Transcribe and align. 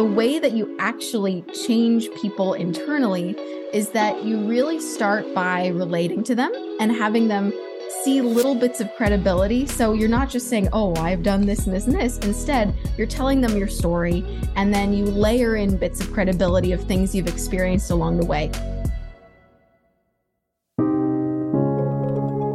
the 0.00 0.04
way 0.06 0.38
that 0.38 0.52
you 0.52 0.74
actually 0.78 1.42
change 1.52 2.08
people 2.22 2.54
internally 2.54 3.32
is 3.74 3.90
that 3.90 4.24
you 4.24 4.38
really 4.48 4.80
start 4.80 5.26
by 5.34 5.66
relating 5.66 6.24
to 6.24 6.34
them 6.34 6.50
and 6.80 6.90
having 6.90 7.28
them 7.28 7.52
see 8.02 8.22
little 8.22 8.54
bits 8.54 8.80
of 8.80 8.90
credibility. 8.96 9.66
So 9.66 9.92
you're 9.92 10.08
not 10.08 10.30
just 10.30 10.48
saying, 10.48 10.70
oh, 10.72 10.96
I've 10.96 11.22
done 11.22 11.44
this 11.44 11.66
and 11.66 11.76
this 11.76 11.86
and 11.86 11.94
this. 11.94 12.16
Instead, 12.20 12.74
you're 12.96 13.06
telling 13.06 13.42
them 13.42 13.58
your 13.58 13.68
story 13.68 14.24
and 14.56 14.72
then 14.72 14.94
you 14.94 15.04
layer 15.04 15.56
in 15.56 15.76
bits 15.76 16.00
of 16.00 16.10
credibility 16.14 16.72
of 16.72 16.82
things 16.84 17.14
you've 17.14 17.28
experienced 17.28 17.90
along 17.90 18.20
the 18.20 18.24
way. 18.24 18.50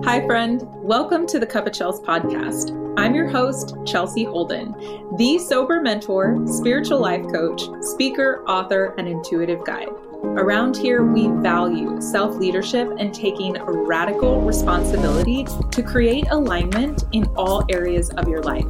Hi, 0.04 0.26
friend. 0.26 0.64
Welcome 0.82 1.28
to 1.28 1.38
the 1.38 1.46
Cup 1.46 1.68
of 1.68 1.74
Chels 1.74 2.04
podcast. 2.04 2.85
I'm 2.98 3.14
your 3.14 3.28
host, 3.28 3.76
Chelsea 3.86 4.24
Holden, 4.24 4.74
the 5.18 5.38
sober 5.38 5.82
mentor, 5.82 6.46
spiritual 6.48 7.00
life 7.02 7.26
coach, 7.28 7.64
speaker, 7.82 8.44
author, 8.48 8.96
and 8.98 9.08
intuitive 9.08 9.66
guide. 9.66 9.90
Around 10.24 10.78
here, 10.78 11.04
we 11.04 11.28
value 11.28 12.00
self 12.00 12.38
leadership 12.38 12.90
and 12.98 13.14
taking 13.14 13.54
radical 13.62 14.42
responsibility 14.42 15.46
to 15.72 15.84
create 15.84 16.28
alignment 16.30 17.04
in 17.12 17.26
all 17.36 17.66
areas 17.70 18.10
of 18.12 18.30
your 18.30 18.42
life. 18.42 18.70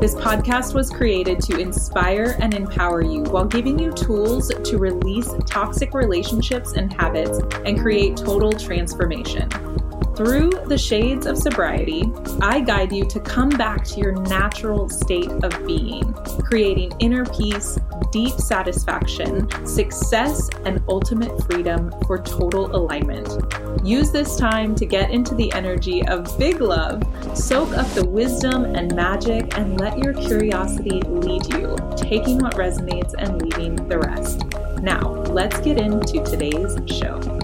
This 0.00 0.14
podcast 0.14 0.72
was 0.72 0.88
created 0.88 1.40
to 1.40 1.58
inspire 1.58 2.36
and 2.40 2.54
empower 2.54 3.02
you 3.02 3.22
while 3.22 3.44
giving 3.44 3.78
you 3.78 3.92
tools 3.92 4.48
to 4.48 4.78
release 4.78 5.28
toxic 5.46 5.94
relationships 5.94 6.72
and 6.74 6.92
habits 6.92 7.40
and 7.64 7.80
create 7.80 8.16
total 8.16 8.52
transformation. 8.52 9.48
Through 10.16 10.50
the 10.68 10.78
shades 10.78 11.26
of 11.26 11.36
sobriety, 11.36 12.04
I 12.40 12.60
guide 12.60 12.92
you 12.92 13.04
to 13.06 13.18
come 13.18 13.48
back 13.48 13.84
to 13.86 14.00
your 14.00 14.12
natural 14.12 14.88
state 14.88 15.30
of 15.30 15.66
being, 15.66 16.04
creating 16.38 16.92
inner 17.00 17.24
peace, 17.24 17.80
deep 18.12 18.34
satisfaction, 18.34 19.48
success, 19.66 20.48
and 20.64 20.80
ultimate 20.88 21.42
freedom 21.46 21.92
for 22.06 22.18
total 22.18 22.76
alignment. 22.76 23.28
Use 23.84 24.12
this 24.12 24.36
time 24.36 24.76
to 24.76 24.86
get 24.86 25.10
into 25.10 25.34
the 25.34 25.52
energy 25.52 26.06
of 26.06 26.38
big 26.38 26.60
love, 26.60 27.02
soak 27.36 27.76
up 27.76 27.88
the 27.94 28.04
wisdom 28.04 28.76
and 28.76 28.94
magic, 28.94 29.58
and 29.58 29.80
let 29.80 29.98
your 29.98 30.12
curiosity 30.12 31.00
lead 31.00 31.44
you, 31.54 31.76
taking 31.96 32.38
what 32.38 32.54
resonates 32.54 33.14
and 33.18 33.42
leaving 33.42 33.74
the 33.88 33.98
rest. 33.98 34.44
Now, 34.80 35.10
let's 35.32 35.58
get 35.58 35.76
into 35.76 36.22
today's 36.22 36.78
show. 36.86 37.43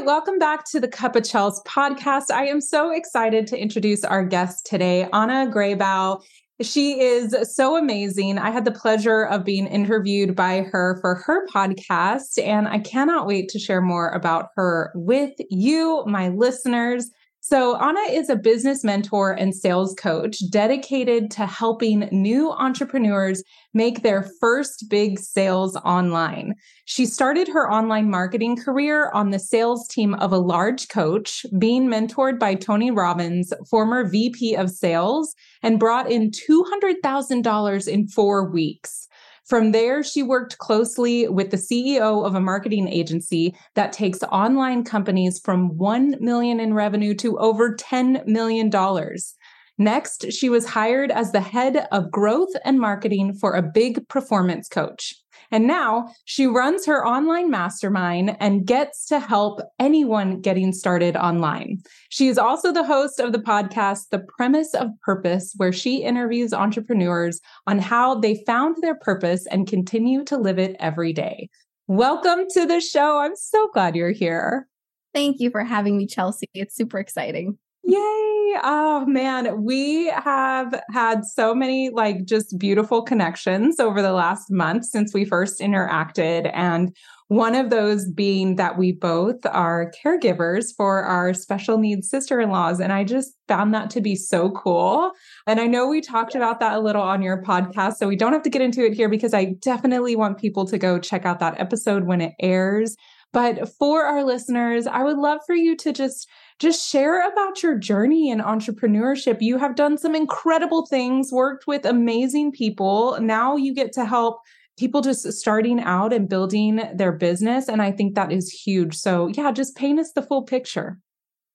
Welcome 0.00 0.38
back 0.38 0.64
to 0.70 0.80
the 0.80 0.88
Cup 0.88 1.14
of 1.14 1.22
Chels 1.22 1.62
podcast. 1.64 2.30
I 2.32 2.46
am 2.46 2.60
so 2.60 2.90
excited 2.90 3.46
to 3.48 3.58
introduce 3.58 4.02
our 4.04 4.24
guest 4.24 4.66
today, 4.66 5.06
Anna 5.12 5.48
Grabow. 5.52 6.20
She 6.60 6.98
is 6.98 7.36
so 7.54 7.76
amazing. 7.76 8.38
I 8.38 8.50
had 8.50 8.64
the 8.64 8.72
pleasure 8.72 9.22
of 9.22 9.44
being 9.44 9.66
interviewed 9.66 10.34
by 10.34 10.62
her 10.62 10.98
for 11.00 11.16
her 11.16 11.46
podcast, 11.46 12.42
and 12.42 12.66
I 12.66 12.78
cannot 12.78 13.26
wait 13.26 13.48
to 13.50 13.60
share 13.60 13.82
more 13.82 14.08
about 14.08 14.48
her 14.56 14.90
with 14.94 15.34
you, 15.50 16.02
my 16.06 16.30
listeners. 16.30 17.10
So, 17.44 17.76
Anna 17.76 17.98
is 18.08 18.30
a 18.30 18.36
business 18.36 18.84
mentor 18.84 19.32
and 19.32 19.52
sales 19.52 19.96
coach 19.98 20.38
dedicated 20.48 21.28
to 21.32 21.44
helping 21.44 22.08
new 22.12 22.52
entrepreneurs 22.52 23.42
make 23.74 24.02
their 24.02 24.30
first 24.40 24.84
big 24.88 25.18
sales 25.18 25.74
online. 25.78 26.54
She 26.84 27.04
started 27.04 27.48
her 27.48 27.68
online 27.68 28.08
marketing 28.08 28.58
career 28.58 29.10
on 29.10 29.30
the 29.30 29.40
sales 29.40 29.88
team 29.88 30.14
of 30.14 30.30
a 30.30 30.38
large 30.38 30.86
coach, 30.86 31.44
being 31.58 31.88
mentored 31.88 32.38
by 32.38 32.54
Tony 32.54 32.92
Robbins, 32.92 33.52
former 33.68 34.08
VP 34.08 34.54
of 34.54 34.70
sales, 34.70 35.34
and 35.64 35.80
brought 35.80 36.08
in 36.08 36.30
$200,000 36.30 37.88
in 37.88 38.06
four 38.06 38.52
weeks. 38.52 39.08
From 39.46 39.72
there, 39.72 40.02
she 40.02 40.22
worked 40.22 40.58
closely 40.58 41.28
with 41.28 41.50
the 41.50 41.56
CEO 41.56 42.24
of 42.24 42.34
a 42.34 42.40
marketing 42.40 42.88
agency 42.88 43.54
that 43.74 43.92
takes 43.92 44.22
online 44.24 44.84
companies 44.84 45.40
from 45.44 45.76
1 45.76 46.16
million 46.20 46.60
in 46.60 46.74
revenue 46.74 47.14
to 47.16 47.38
over 47.38 47.74
10 47.74 48.22
million 48.26 48.70
dollars. 48.70 49.34
Next, 49.78 50.32
she 50.32 50.48
was 50.48 50.66
hired 50.66 51.10
as 51.10 51.32
the 51.32 51.40
head 51.40 51.88
of 51.90 52.10
growth 52.10 52.52
and 52.64 52.78
marketing 52.78 53.34
for 53.34 53.54
a 53.54 53.62
big 53.62 54.06
performance 54.08 54.68
coach. 54.68 55.21
And 55.52 55.66
now 55.66 56.08
she 56.24 56.46
runs 56.46 56.86
her 56.86 57.06
online 57.06 57.50
mastermind 57.50 58.36
and 58.40 58.66
gets 58.66 59.04
to 59.08 59.20
help 59.20 59.60
anyone 59.78 60.40
getting 60.40 60.72
started 60.72 61.14
online. 61.14 61.82
She 62.08 62.28
is 62.28 62.38
also 62.38 62.72
the 62.72 62.82
host 62.82 63.20
of 63.20 63.32
the 63.32 63.38
podcast, 63.38 64.08
The 64.10 64.20
Premise 64.20 64.72
of 64.72 64.88
Purpose, 65.02 65.52
where 65.58 65.72
she 65.72 66.02
interviews 66.02 66.54
entrepreneurs 66.54 67.38
on 67.66 67.78
how 67.78 68.18
they 68.18 68.42
found 68.46 68.76
their 68.80 68.94
purpose 68.94 69.46
and 69.46 69.68
continue 69.68 70.24
to 70.24 70.38
live 70.38 70.58
it 70.58 70.74
every 70.80 71.12
day. 71.12 71.50
Welcome 71.86 72.46
to 72.54 72.64
the 72.64 72.80
show. 72.80 73.18
I'm 73.18 73.36
so 73.36 73.68
glad 73.74 73.94
you're 73.94 74.10
here. 74.10 74.66
Thank 75.12 75.38
you 75.38 75.50
for 75.50 75.62
having 75.62 75.98
me, 75.98 76.06
Chelsea. 76.06 76.48
It's 76.54 76.74
super 76.74 76.98
exciting. 76.98 77.58
Yay. 77.84 78.54
Oh 78.62 79.04
man, 79.08 79.64
we 79.64 80.06
have 80.08 80.80
had 80.90 81.24
so 81.24 81.54
many 81.54 81.90
like 81.90 82.24
just 82.24 82.56
beautiful 82.58 83.02
connections 83.02 83.80
over 83.80 84.00
the 84.00 84.12
last 84.12 84.50
month 84.50 84.84
since 84.84 85.12
we 85.12 85.24
first 85.24 85.60
interacted. 85.60 86.48
And 86.54 86.94
one 87.26 87.54
of 87.54 87.70
those 87.70 88.08
being 88.10 88.56
that 88.56 88.76
we 88.76 88.92
both 88.92 89.44
are 89.46 89.90
caregivers 90.04 90.66
for 90.76 91.02
our 91.02 91.32
special 91.34 91.78
needs 91.78 92.08
sister 92.08 92.40
in 92.40 92.50
laws. 92.50 92.78
And 92.78 92.92
I 92.92 93.04
just 93.04 93.32
found 93.48 93.74
that 93.74 93.90
to 93.90 94.00
be 94.00 94.14
so 94.14 94.50
cool. 94.50 95.10
And 95.46 95.58
I 95.58 95.66
know 95.66 95.88
we 95.88 96.02
talked 96.02 96.34
about 96.34 96.60
that 96.60 96.74
a 96.74 96.80
little 96.80 97.02
on 97.02 97.22
your 97.22 97.42
podcast. 97.42 97.94
So 97.94 98.06
we 98.06 98.16
don't 98.16 98.34
have 98.34 98.42
to 98.42 98.50
get 98.50 98.62
into 98.62 98.84
it 98.84 98.92
here 98.92 99.08
because 99.08 99.34
I 99.34 99.54
definitely 99.60 100.14
want 100.14 100.38
people 100.38 100.66
to 100.66 100.78
go 100.78 100.98
check 100.98 101.24
out 101.24 101.40
that 101.40 101.58
episode 101.58 102.04
when 102.04 102.20
it 102.20 102.34
airs. 102.38 102.96
But 103.32 103.68
for 103.78 104.04
our 104.04 104.24
listeners, 104.24 104.86
I 104.86 105.02
would 105.02 105.16
love 105.16 105.40
for 105.46 105.54
you 105.54 105.76
to 105.76 105.92
just 105.92 106.28
just 106.58 106.88
share 106.88 107.26
about 107.26 107.62
your 107.62 107.76
journey 107.76 108.30
in 108.30 108.38
entrepreneurship. 108.38 109.38
You 109.40 109.58
have 109.58 109.74
done 109.74 109.98
some 109.98 110.14
incredible 110.14 110.86
things, 110.86 111.32
worked 111.32 111.66
with 111.66 111.84
amazing 111.84 112.52
people. 112.52 113.18
Now 113.20 113.56
you 113.56 113.74
get 113.74 113.92
to 113.94 114.04
help 114.04 114.38
people 114.78 115.00
just 115.00 115.30
starting 115.32 115.80
out 115.80 116.12
and 116.12 116.28
building 116.28 116.82
their 116.94 117.12
business. 117.12 117.68
And 117.68 117.82
I 117.82 117.90
think 117.90 118.14
that 118.14 118.32
is 118.32 118.50
huge. 118.50 118.94
So, 118.94 119.28
yeah, 119.28 119.50
just 119.50 119.76
paint 119.76 119.98
us 119.98 120.12
the 120.12 120.22
full 120.22 120.42
picture. 120.42 120.98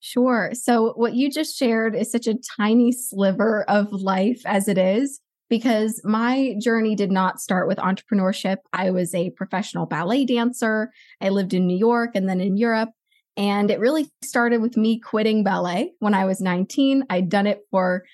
Sure. 0.00 0.50
So, 0.52 0.92
what 0.96 1.14
you 1.14 1.30
just 1.30 1.56
shared 1.56 1.96
is 1.96 2.10
such 2.10 2.26
a 2.26 2.36
tiny 2.56 2.92
sliver 2.92 3.64
of 3.68 3.92
life 3.92 4.42
as 4.44 4.68
it 4.68 4.78
is, 4.78 5.20
because 5.48 6.00
my 6.04 6.54
journey 6.60 6.94
did 6.94 7.10
not 7.10 7.40
start 7.40 7.68
with 7.68 7.78
entrepreneurship. 7.78 8.58
I 8.72 8.90
was 8.90 9.14
a 9.14 9.30
professional 9.30 9.86
ballet 9.86 10.24
dancer. 10.24 10.90
I 11.20 11.30
lived 11.30 11.54
in 11.54 11.66
New 11.66 11.76
York 11.76 12.10
and 12.14 12.28
then 12.28 12.40
in 12.40 12.56
Europe. 12.56 12.90
And 13.36 13.70
it 13.70 13.78
really 13.78 14.10
started 14.22 14.60
with 14.60 14.76
me 14.76 14.98
quitting 14.98 15.44
ballet 15.44 15.92
when 16.00 16.12
I 16.12 16.24
was 16.24 16.40
19. 16.40 17.04
I'd 17.08 17.28
done 17.28 17.46
it 17.46 17.60
for 17.70 18.04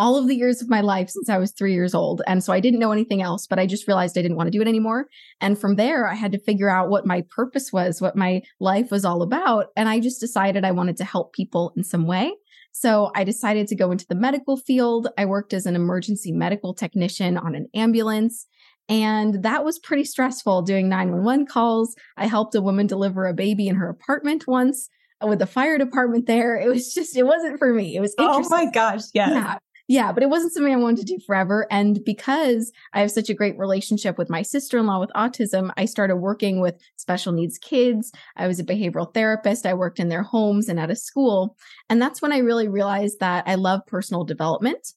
all 0.00 0.16
of 0.16 0.26
the 0.26 0.34
years 0.34 0.62
of 0.62 0.68
my 0.70 0.80
life 0.80 1.10
since 1.10 1.28
I 1.28 1.36
was 1.36 1.52
three 1.52 1.74
years 1.74 1.94
old. 1.94 2.22
And 2.26 2.42
so 2.42 2.54
I 2.54 2.60
didn't 2.60 2.80
know 2.80 2.90
anything 2.90 3.20
else, 3.20 3.46
but 3.46 3.58
I 3.58 3.66
just 3.66 3.86
realized 3.86 4.16
I 4.16 4.22
didn't 4.22 4.38
want 4.38 4.46
to 4.46 4.50
do 4.50 4.62
it 4.62 4.66
anymore. 4.66 5.08
And 5.42 5.58
from 5.58 5.76
there, 5.76 6.08
I 6.08 6.14
had 6.14 6.32
to 6.32 6.38
figure 6.38 6.70
out 6.70 6.88
what 6.88 7.06
my 7.06 7.22
purpose 7.28 7.70
was, 7.70 8.00
what 8.00 8.16
my 8.16 8.40
life 8.60 8.90
was 8.90 9.04
all 9.04 9.20
about. 9.20 9.66
And 9.76 9.90
I 9.90 10.00
just 10.00 10.18
decided 10.18 10.64
I 10.64 10.72
wanted 10.72 10.96
to 10.96 11.04
help 11.04 11.34
people 11.34 11.74
in 11.76 11.84
some 11.84 12.06
way. 12.06 12.32
So 12.72 13.10
I 13.14 13.24
decided 13.24 13.66
to 13.68 13.76
go 13.76 13.90
into 13.90 14.06
the 14.08 14.14
medical 14.14 14.56
field. 14.56 15.08
I 15.18 15.24
worked 15.24 15.52
as 15.52 15.66
an 15.66 15.76
emergency 15.76 16.32
medical 16.32 16.74
technician 16.74 17.36
on 17.36 17.54
an 17.54 17.66
ambulance. 17.74 18.46
And 18.88 19.42
that 19.44 19.64
was 19.64 19.78
pretty 19.78 20.04
stressful 20.04 20.62
doing 20.62 20.88
911 20.88 21.46
calls. 21.46 21.94
I 22.16 22.26
helped 22.26 22.54
a 22.54 22.60
woman 22.60 22.86
deliver 22.86 23.26
a 23.26 23.34
baby 23.34 23.68
in 23.68 23.76
her 23.76 23.88
apartment 23.88 24.46
once 24.46 24.88
with 25.22 25.38
the 25.38 25.46
fire 25.46 25.78
department 25.78 26.26
there. 26.26 26.56
It 26.56 26.68
was 26.68 26.92
just, 26.92 27.16
it 27.16 27.24
wasn't 27.24 27.58
for 27.58 27.72
me. 27.72 27.96
It 27.96 28.00
was 28.00 28.14
Oh 28.18 28.48
my 28.48 28.66
gosh. 28.70 29.02
Yes. 29.14 29.30
Yeah. 29.30 29.58
Yeah, 29.90 30.12
but 30.12 30.22
it 30.22 30.30
wasn't 30.30 30.52
something 30.52 30.72
I 30.72 30.76
wanted 30.76 31.04
to 31.04 31.16
do 31.16 31.18
forever. 31.26 31.66
And 31.68 32.04
because 32.04 32.70
I 32.92 33.00
have 33.00 33.10
such 33.10 33.28
a 33.28 33.34
great 33.34 33.58
relationship 33.58 34.18
with 34.18 34.30
my 34.30 34.40
sister 34.40 34.78
in 34.78 34.86
law 34.86 35.00
with 35.00 35.10
autism, 35.16 35.72
I 35.76 35.84
started 35.84 36.18
working 36.18 36.60
with 36.60 36.76
special 36.94 37.32
needs 37.32 37.58
kids. 37.58 38.12
I 38.36 38.46
was 38.46 38.60
a 38.60 38.64
behavioral 38.64 39.12
therapist. 39.12 39.66
I 39.66 39.74
worked 39.74 39.98
in 39.98 40.08
their 40.08 40.22
homes 40.22 40.68
and 40.68 40.78
at 40.78 40.92
a 40.92 40.94
school. 40.94 41.56
And 41.88 42.00
that's 42.00 42.22
when 42.22 42.32
I 42.32 42.38
really 42.38 42.68
realized 42.68 43.18
that 43.18 43.42
I 43.48 43.56
love 43.56 43.80
personal 43.88 44.22
development 44.22 44.92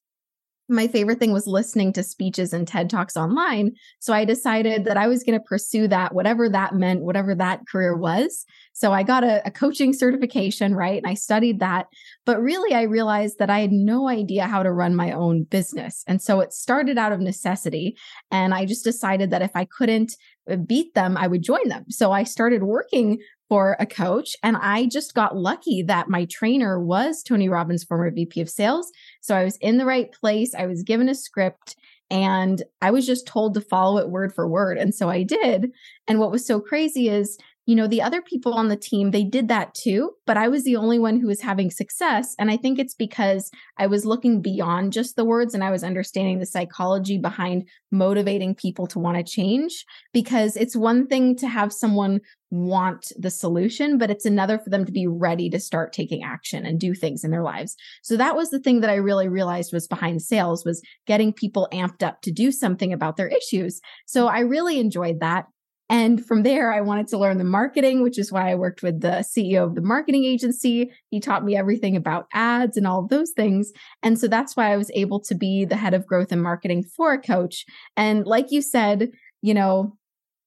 my 0.73 0.87
favorite 0.87 1.19
thing 1.19 1.31
was 1.31 1.47
listening 1.47 1.93
to 1.93 2.03
speeches 2.03 2.53
and 2.53 2.67
TED 2.67 2.89
Talks 2.89 3.15
online. 3.15 3.73
So 3.99 4.13
I 4.13 4.25
decided 4.25 4.85
that 4.85 4.97
I 4.97 5.07
was 5.07 5.23
going 5.23 5.39
to 5.39 5.43
pursue 5.43 5.87
that, 5.87 6.13
whatever 6.13 6.49
that 6.49 6.75
meant, 6.75 7.03
whatever 7.03 7.35
that 7.35 7.61
career 7.67 7.95
was. 7.95 8.45
So 8.73 8.91
I 8.91 9.03
got 9.03 9.23
a, 9.23 9.45
a, 9.45 9.51
coaching 9.51 9.93
certification, 9.93 10.75
right? 10.75 10.97
And 10.97 11.09
I 11.09 11.13
studied 11.13 11.59
that. 11.59 11.85
But 12.25 12.41
really, 12.41 12.73
I 12.73 12.83
realized 12.83 13.37
that 13.39 13.49
I 13.49 13.59
had 13.59 13.71
no 13.71 14.09
idea 14.09 14.47
how 14.47 14.63
to 14.63 14.71
run 14.71 14.95
my 14.95 15.11
own 15.11 15.43
business. 15.43 16.03
And 16.07 16.21
so 16.21 16.39
it 16.39 16.53
started 16.53 16.97
out 16.97 17.11
of 17.11 17.19
necessity. 17.19 17.95
And 18.31 18.53
I 18.53 18.65
just 18.65 18.83
decided 18.83 19.29
that 19.29 19.43
if 19.43 19.51
I 19.55 19.65
couldn't 19.65 20.13
uh, 20.49 20.55
beat 20.55 20.93
them, 20.95 21.15
I 21.17 21.27
would 21.27 21.43
join 21.43 21.69
them. 21.69 21.85
So 21.89 22.11
I 22.11 22.23
started 22.23 22.63
working 22.63 23.19
for 23.53 23.77
a 23.79 23.85
coach. 23.85 24.35
And 24.41 24.57
I 24.57 24.87
just 24.87 25.13
got 25.13 25.37
lucky 25.37 25.83
that 25.83 26.09
my 26.09 26.25
trainer 26.25 26.83
was 26.83 27.21
Tony 27.21 27.49
Robbins' 27.49 27.83
former 27.83 28.09
VP 28.09 28.41
of 28.41 28.49
sales. 28.49 28.91
So 29.23 29.35
I 29.35 29.45
was 29.45 29.55
in 29.57 29.77
the 29.77 29.85
right 29.85 30.11
place. 30.11 30.53
I 30.53 30.65
was 30.65 30.83
given 30.83 31.07
a 31.07 31.15
script 31.15 31.77
and 32.11 32.61
I 32.81 32.91
was 32.91 33.07
just 33.07 33.25
told 33.25 33.53
to 33.53 33.61
follow 33.61 33.97
it 33.97 34.09
word 34.09 34.35
for 34.35 34.47
word. 34.47 34.77
And 34.77 34.93
so 34.93 35.09
I 35.09 35.23
did. 35.23 35.71
And 36.09 36.19
what 36.19 36.29
was 36.29 36.45
so 36.45 36.59
crazy 36.59 37.07
is 37.07 37.37
you 37.65 37.75
know, 37.75 37.87
the 37.87 38.01
other 38.01 38.21
people 38.21 38.53
on 38.53 38.67
the 38.67 38.75
team, 38.75 39.11
they 39.11 39.23
did 39.23 39.47
that 39.47 39.73
too, 39.73 40.11
but 40.25 40.35
I 40.35 40.49
was 40.49 40.63
the 40.63 40.75
only 40.75 40.99
one 40.99 41.19
who 41.19 41.27
was 41.27 41.41
having 41.41 41.71
success. 41.71 42.35
And 42.37 42.51
I 42.51 42.57
think 42.57 42.77
it's 42.77 42.93
because 42.93 43.49
I 43.77 43.87
was 43.87 44.05
looking 44.05 44.41
beyond 44.41 44.91
just 44.91 45.15
the 45.15 45.23
words 45.23 45.53
and 45.53 45.63
I 45.63 45.71
was 45.71 45.83
understanding 45.83 46.39
the 46.39 46.45
psychology 46.45 47.17
behind 47.17 47.67
motivating 47.91 48.53
people 48.53 48.85
to 48.87 48.99
want 48.99 49.17
to 49.17 49.23
change. 49.23 49.85
Because 50.11 50.57
it's 50.57 50.75
one 50.75 51.07
thing 51.07 51.37
to 51.37 51.47
have 51.47 51.71
someone 51.71 52.19
want 52.51 53.11
the 53.17 53.31
solution, 53.31 53.97
but 53.97 54.11
it's 54.11 54.25
another 54.25 54.59
for 54.59 54.69
them 54.69 54.85
to 54.85 54.91
be 54.91 55.07
ready 55.07 55.49
to 55.49 55.59
start 55.59 55.91
taking 55.91 56.21
action 56.21 56.65
and 56.65 56.79
do 56.79 56.93
things 56.93 57.23
in 57.23 57.31
their 57.31 57.41
lives. 57.41 57.75
So 58.03 58.15
that 58.17 58.35
was 58.35 58.51
the 58.51 58.59
thing 58.59 58.81
that 58.81 58.91
I 58.91 58.95
really 58.95 59.27
realized 59.27 59.73
was 59.73 59.87
behind 59.87 60.21
sales 60.21 60.63
was 60.63 60.81
getting 61.07 61.33
people 61.33 61.67
amped 61.73 62.03
up 62.03 62.21
to 62.21 62.31
do 62.31 62.51
something 62.51 62.93
about 62.93 63.17
their 63.17 63.27
issues. 63.27 63.81
So 64.05 64.27
I 64.27 64.39
really 64.39 64.79
enjoyed 64.79 65.19
that. 65.21 65.45
And 65.89 66.25
from 66.25 66.43
there, 66.43 66.73
I 66.73 66.81
wanted 66.81 67.07
to 67.09 67.17
learn 67.17 67.37
the 67.37 67.43
marketing, 67.43 68.01
which 68.01 68.17
is 68.17 68.31
why 68.31 68.49
I 68.49 68.55
worked 68.55 68.83
with 68.83 69.01
the 69.01 69.23
CEO 69.23 69.63
of 69.63 69.75
the 69.75 69.81
marketing 69.81 70.23
agency. 70.23 70.91
He 71.09 71.19
taught 71.19 71.43
me 71.43 71.55
everything 71.55 71.95
about 71.95 72.27
ads 72.33 72.77
and 72.77 72.87
all 72.87 73.03
of 73.03 73.09
those 73.09 73.31
things. 73.31 73.71
And 74.01 74.17
so 74.17 74.27
that's 74.27 74.55
why 74.55 74.71
I 74.71 74.77
was 74.77 74.89
able 74.93 75.19
to 75.21 75.35
be 75.35 75.65
the 75.65 75.75
head 75.75 75.93
of 75.93 76.07
growth 76.07 76.31
and 76.31 76.41
marketing 76.41 76.83
for 76.83 77.13
a 77.13 77.21
coach. 77.21 77.65
And 77.97 78.25
like 78.25 78.51
you 78.51 78.61
said, 78.61 79.11
you 79.41 79.53
know, 79.53 79.97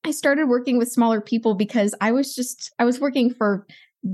I 0.04 0.10
started 0.10 0.48
working 0.48 0.78
with 0.78 0.90
smaller 0.90 1.20
people 1.20 1.54
because 1.54 1.94
I 2.00 2.12
was 2.12 2.34
just, 2.34 2.72
I 2.78 2.84
was 2.84 3.00
working 3.00 3.32
for 3.32 3.66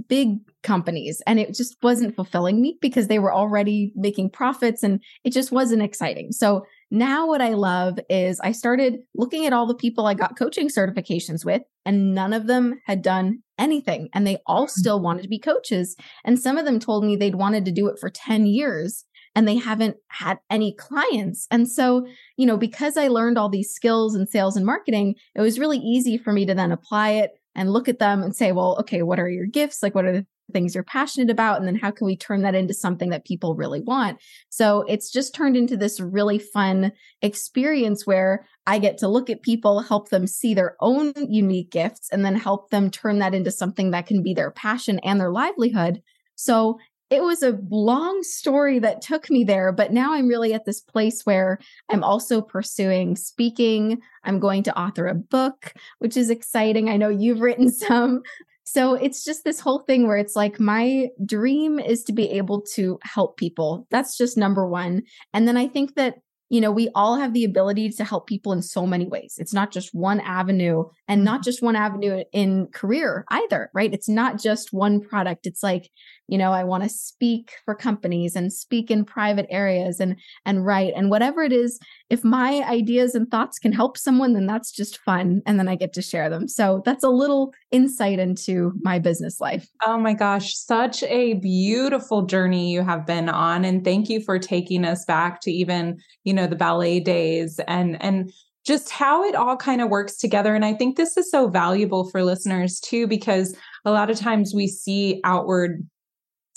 big 0.09 0.39
companies 0.63 1.23
and 1.27 1.39
it 1.39 1.55
just 1.55 1.77
wasn't 1.83 2.17
fulfilling 2.17 2.61
me 2.61 2.79
because 2.81 3.09
they 3.09 3.19
were 3.19 3.33
already 3.33 3.93
making 3.95 4.31
profits 4.31 4.83
and 4.83 5.03
it 5.25 5.33
just 5.33 5.53
wasn't 5.53 5.83
exciting. 5.83 6.33
So 6.33 6.65
now, 6.95 7.27
what 7.27 7.41
I 7.41 7.55
love 7.55 7.99
is 8.11 8.39
I 8.41 8.53
started 8.53 8.99
looking 9.15 9.47
at 9.47 9.55
all 9.55 9.67
the 9.67 9.75
people 9.75 10.07
I 10.07 10.13
got 10.13 10.37
coaching 10.39 10.69
certifications 10.69 11.43
with, 11.43 11.63
and 11.87 12.15
none 12.15 12.35
of 12.35 12.47
them 12.47 12.83
had 12.85 13.01
done 13.01 13.39
anything. 13.59 14.11
And 14.13 14.27
they 14.27 14.37
all 14.45 14.67
mm. 14.67 14.71
still 14.71 15.01
wanted 15.01 15.23
to 15.23 15.29
be 15.29 15.39
coaches. 15.39 15.97
And 16.23 16.39
some 16.39 16.59
of 16.59 16.67
them 16.67 16.79
told 16.79 17.05
me 17.05 17.17
they'd 17.17 17.35
wanted 17.35 17.65
to 17.65 17.73
do 17.73 17.89
it 17.89 17.99
for 17.99 18.11
10 18.11 18.45
years 18.45 19.07
and 19.35 19.49
they 19.49 19.57
haven't 19.57 19.97
had 20.09 20.39
any 20.51 20.75
clients. 20.75 21.47
And 21.51 21.67
so, 21.67 22.07
you 22.37 22.45
know, 22.45 22.59
because 22.59 22.99
I 22.99 23.09
learned 23.09 23.39
all 23.39 23.49
these 23.49 23.71
skills 23.71 24.15
in 24.15 24.27
sales 24.27 24.55
and 24.59 24.67
marketing, 24.67 25.15
it 25.35 25.41
was 25.41 25.59
really 25.59 25.79
easy 25.79 26.19
for 26.19 26.31
me 26.35 26.45
to 26.45 26.55
then 26.55 26.73
apply 26.73 27.13
it 27.13 27.31
and 27.55 27.73
look 27.73 27.89
at 27.89 28.01
them 28.01 28.23
and 28.23 28.37
say, 28.37 28.53
well, 28.53 28.77
okay, 28.81 29.01
what 29.01 29.19
are 29.19 29.31
your 29.31 29.47
gifts? 29.47 29.83
Like, 29.83 29.95
what 29.95 30.05
are 30.05 30.13
the 30.13 30.27
things 30.53 30.75
you're 30.75 30.85
passionate 30.85 31.31
about 31.31 31.59
and 31.59 31.67
then 31.67 31.75
how 31.75 31.91
can 31.91 32.07
we 32.07 32.17
turn 32.17 32.43
that 32.43 32.55
into 32.55 32.75
something 32.75 33.11
that 33.11 33.25
people 33.25 33.55
really 33.55 33.81
want 33.81 34.19
so 34.51 34.85
it's 34.89 35.11
just 35.11 35.35
turned 35.35 35.57
into 35.57 35.77
this 35.77 36.01
really 36.01 36.39
fun 36.39 36.93
experience 37.23 38.07
where 38.07 38.47
i 38.67 38.79
get 38.79 38.99
to 38.99 39.09
look 39.09 39.31
at 39.31 39.43
people 39.43 39.81
help 39.81 40.11
them 40.11 40.27
see 40.27 40.55
their 40.55 40.77
own 40.81 41.13
unique 41.29 41.71
gifts 41.71 42.09
and 42.13 42.25
then 42.25 42.37
help 42.37 42.71
them 42.71 42.91
turn 42.91 43.19
that 43.19 43.35
into 43.35 43.51
something 43.51 43.91
that 43.91 44.07
can 44.07 44.23
be 44.23 44.35
their 44.35 44.51
passion 44.51 44.99
and 45.01 45.21
their 45.21 45.31
livelihood 45.31 46.03
so 46.35 46.79
it 47.13 47.23
was 47.23 47.43
a 47.43 47.59
long 47.69 48.23
story 48.23 48.79
that 48.79 49.03
took 49.03 49.29
me 49.29 49.45
there, 49.45 49.71
but 49.71 49.93
now 49.93 50.15
I'm 50.15 50.29
really 50.29 50.55
at 50.55 50.65
this 50.65 50.81
place 50.81 51.27
where 51.27 51.59
I'm 51.91 52.03
also 52.03 52.41
pursuing 52.41 53.17
speaking. 53.17 54.01
I'm 54.25 54.41
going 54.41 54.63
to 54.63 54.79
author 54.79 55.07
a 55.07 55.15
book, 55.15 55.75
which 55.99 56.17
is 56.17 56.31
exciting. 56.31 56.89
I 56.89 56.97
know 56.97 57.11
you've 57.11 57.41
written 57.41 57.71
some. 57.71 58.23
So 58.65 58.95
it's 58.95 59.25
just 59.25 59.45
this 59.45 59.61
whole 59.61 59.81
thing 59.81 60.07
where 60.07 60.17
it's 60.17 60.37
like 60.37 60.61
my 60.61 61.09
dream 61.25 61.79
is 61.79 62.05
to 62.05 62.13
be 62.13 62.31
able 62.31 62.63
to 62.75 62.99
help 63.03 63.37
people. 63.37 63.87
That's 63.91 64.17
just 64.17 64.37
number 64.37 64.67
one. 64.67 65.03
And 65.35 65.47
then 65.47 65.57
I 65.57 65.69
think 65.69 65.95
that 65.97 66.17
you 66.53 66.61
know, 66.61 66.71
we 66.71 66.91
all 66.95 67.17
have 67.17 67.33
the 67.33 67.45
ability 67.45 67.89
to 67.89 68.05
help 68.05 68.27
people 68.27 68.53
in 68.53 68.61
so 68.61 68.87
many 68.87 69.07
ways. 69.07 69.37
It's 69.39 69.55
not 69.55 69.73
just 69.73 69.95
one 69.95 70.21
avenue 70.21 70.85
and 71.09 71.25
not 71.25 71.37
mm-hmm. 71.37 71.45
just 71.45 71.63
one 71.63 71.77
avenue 71.77 72.25
in 72.31 72.67
career 72.75 73.25
either, 73.29 73.71
right? 73.73 73.91
It's 73.91 74.09
not 74.09 74.39
just 74.39 74.71
one 74.71 75.01
product. 75.01 75.47
It's 75.47 75.63
like, 75.63 75.89
you 76.29 76.39
know, 76.39 76.53
I 76.53 76.65
want 76.65 76.83
to 76.83 76.89
speak 76.89 77.53
for 77.65 77.75
companies 77.75 78.37
and 78.37 78.53
speak 78.53 78.91
in 78.91 79.05
private 79.05 79.47
areas 79.51 80.01
and 80.01 80.17
and 80.47 80.65
write 80.65 80.95
and 80.97 81.11
whatever 81.11 81.43
it 81.43 81.53
is, 81.53 81.79
if 82.11 82.25
my 82.25 82.63
ideas 82.69 83.15
and 83.15 83.31
thoughts 83.31 83.59
can 83.59 83.73
help 83.73 83.99
someone, 83.99 84.33
then 84.33 84.47
that's 84.47 84.71
just 84.71 84.99
fun 84.99 85.43
and 85.47 85.59
then 85.59 85.69
I 85.69 85.75
get 85.75 85.93
to 85.95 86.03
share 86.03 86.31
them. 86.31 86.49
So 86.49 86.83
that's 86.85 87.05
a 87.05 87.11
little 87.11 87.53
insight 87.71 88.19
into 88.19 88.73
my 88.83 88.99
business 88.99 89.41
life. 89.41 89.69
Oh 89.85 89.99
my 89.99 90.15
gosh, 90.15 90.57
such 90.57 91.03
a 91.05 91.35
beautiful 91.35 92.23
journey 92.23 92.73
you 92.73 92.83
have 92.83 93.07
been 93.07 93.29
on 93.29 93.65
and 93.65 93.85
thank 93.85 94.09
you 94.09 94.21
for 94.21 94.39
taking 94.39 94.85
us 94.85 95.05
back 95.05 95.41
to 95.43 95.51
even, 95.51 95.99
you 96.25 96.33
know, 96.33 96.47
the 96.47 96.57
ballet 96.57 97.01
days 97.01 97.61
and 97.67 98.03
and 98.03 98.33
just 98.65 98.91
how 98.91 99.25
it 99.25 99.35
all 99.35 99.57
kind 99.57 99.81
of 99.81 99.89
works 99.89 100.17
together 100.17 100.55
and 100.55 100.65
i 100.65 100.73
think 100.73 100.97
this 100.97 101.17
is 101.17 101.29
so 101.29 101.49
valuable 101.49 102.09
for 102.11 102.23
listeners 102.23 102.79
too 102.79 103.09
because 103.09 103.57
a 103.85 103.91
lot 103.91 104.09
of 104.09 104.17
times 104.17 104.53
we 104.55 104.69
see 104.69 105.21
outward 105.25 105.85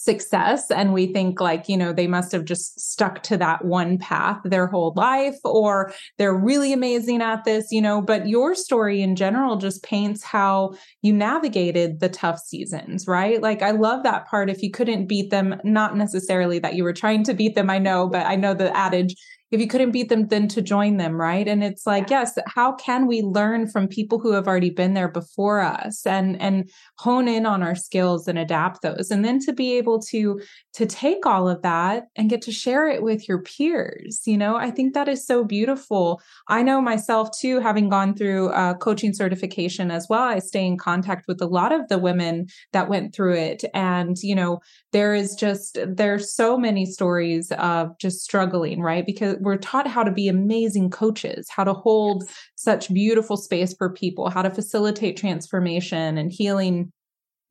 success. 0.05 0.71
And 0.71 0.93
we 0.93 1.07
think 1.11 1.41
like 1.41 1.67
you 1.67 1.75
know 1.75 1.91
they 1.91 2.07
must 2.07 2.31
have 2.31 2.45
just 2.45 2.79
stuck 2.79 3.23
to 3.23 3.37
that 3.37 3.65
one 3.65 3.97
path 3.97 4.39
their 4.43 4.67
whole 4.67 4.93
life 4.95 5.37
or 5.43 5.91
they're 6.17 6.35
really 6.35 6.71
amazing 6.71 7.21
at 7.21 7.43
this 7.43 7.71
you 7.71 7.81
know. 7.81 8.01
But 8.01 8.27
your 8.27 8.55
story 8.55 9.01
in 9.01 9.15
general 9.15 9.57
just 9.57 9.83
paints 9.83 10.23
how 10.23 10.75
you 11.01 11.11
navigated 11.11 11.99
the 11.99 12.09
tough 12.09 12.39
seasons 12.39 13.07
right? 13.07 13.41
Like 13.41 13.61
i 13.61 13.71
love 13.71 14.03
that 14.03 14.27
part. 14.27 14.49
If 14.49 14.61
you 14.61 14.71
couldn't 14.71 15.07
beat 15.07 15.31
them 15.31 15.59
not 15.63 15.97
necessarily 15.97 16.59
that 16.59 16.75
you 16.75 16.83
were 16.83 16.93
trying 16.93 17.23
to 17.23 17.33
beat 17.33 17.55
them 17.55 17.69
i 17.69 17.79
know 17.79 18.07
but 18.07 18.25
i 18.25 18.35
know 18.35 18.53
the 18.53 18.75
adage 18.75 19.15
if 19.51 19.61
you 19.61 19.67
couldn't 19.67 19.91
beat 19.91 20.09
them 20.09 20.27
then 20.27 20.47
to 20.49 20.61
join 20.61 20.97
them 20.97 21.13
right? 21.13 21.47
And 21.47 21.63
it's 21.63 21.85
like 21.85 22.09
yes 22.09 22.37
how 22.47 22.73
can 22.73 23.07
we 23.07 23.21
learn 23.21 23.67
from 23.67 23.87
people 23.87 24.19
who 24.19 24.31
have 24.31 24.47
already 24.47 24.69
been 24.69 24.93
there 24.93 25.07
before 25.07 25.61
us 25.61 26.05
and 26.05 26.39
and 26.41 26.69
hone 26.97 27.27
in 27.27 27.45
on 27.45 27.63
our 27.63 27.75
skills 27.75 28.27
and 28.27 28.37
adapt 28.37 28.81
those? 28.81 29.11
And 29.11 29.23
then 29.23 29.39
to 29.41 29.53
be 29.53 29.77
able 29.77 29.99
to 30.11 30.39
to 30.73 30.85
take 30.85 31.25
all 31.25 31.47
of 31.47 31.61
that 31.61 32.05
and 32.15 32.29
get 32.29 32.41
to 32.43 32.51
share 32.51 32.87
it 32.87 33.03
with 33.03 33.27
your 33.27 33.41
peers 33.41 34.21
you 34.25 34.37
know? 34.37 34.55
I 34.55 34.71
think 34.71 34.93
that 34.93 35.07
is 35.07 35.25
so 35.25 35.43
beautiful. 35.43 36.21
I 36.47 36.63
know 36.63 36.81
myself 36.81 37.29
too 37.39 37.59
having 37.59 37.89
gone 37.89 38.15
through 38.15 38.49
a 38.49 38.75
coaching 38.75 39.13
certification 39.13 39.91
as 39.91 40.07
well 40.09 40.23
i 40.23 40.39
stay 40.39 40.65
in 40.65 40.77
contact 40.77 41.25
with 41.27 41.41
a 41.41 41.45
lot 41.45 41.71
of 41.71 41.87
the 41.87 41.97
women 41.97 42.47
that 42.73 42.89
went 42.89 43.13
through 43.13 43.35
it. 43.35 43.63
And 43.73 44.17
you 44.21 44.35
know 44.35 44.59
there 44.91 45.13
is 45.13 45.35
just 45.35 45.77
there's 45.85 46.33
so 46.33 46.57
many 46.57 46.85
stories 46.85 47.51
of 47.57 47.97
just 47.99 48.21
struggling 48.21 48.81
right? 48.81 49.05
Because 49.05 49.34
we're 49.41 49.57
taught 49.57 49.87
how 49.87 50.03
to 50.03 50.11
be 50.11 50.27
amazing 50.27 50.89
coaches 50.89 51.47
how 51.49 51.63
to 51.63 51.73
hold 51.73 52.23
such 52.55 52.93
beautiful 52.93 53.37
space 53.37 53.73
for 53.73 53.89
people 53.89 54.29
how 54.29 54.41
to 54.41 54.49
facilitate 54.49 55.17
transformation 55.17 56.17
and 56.17 56.31
healing 56.31 56.91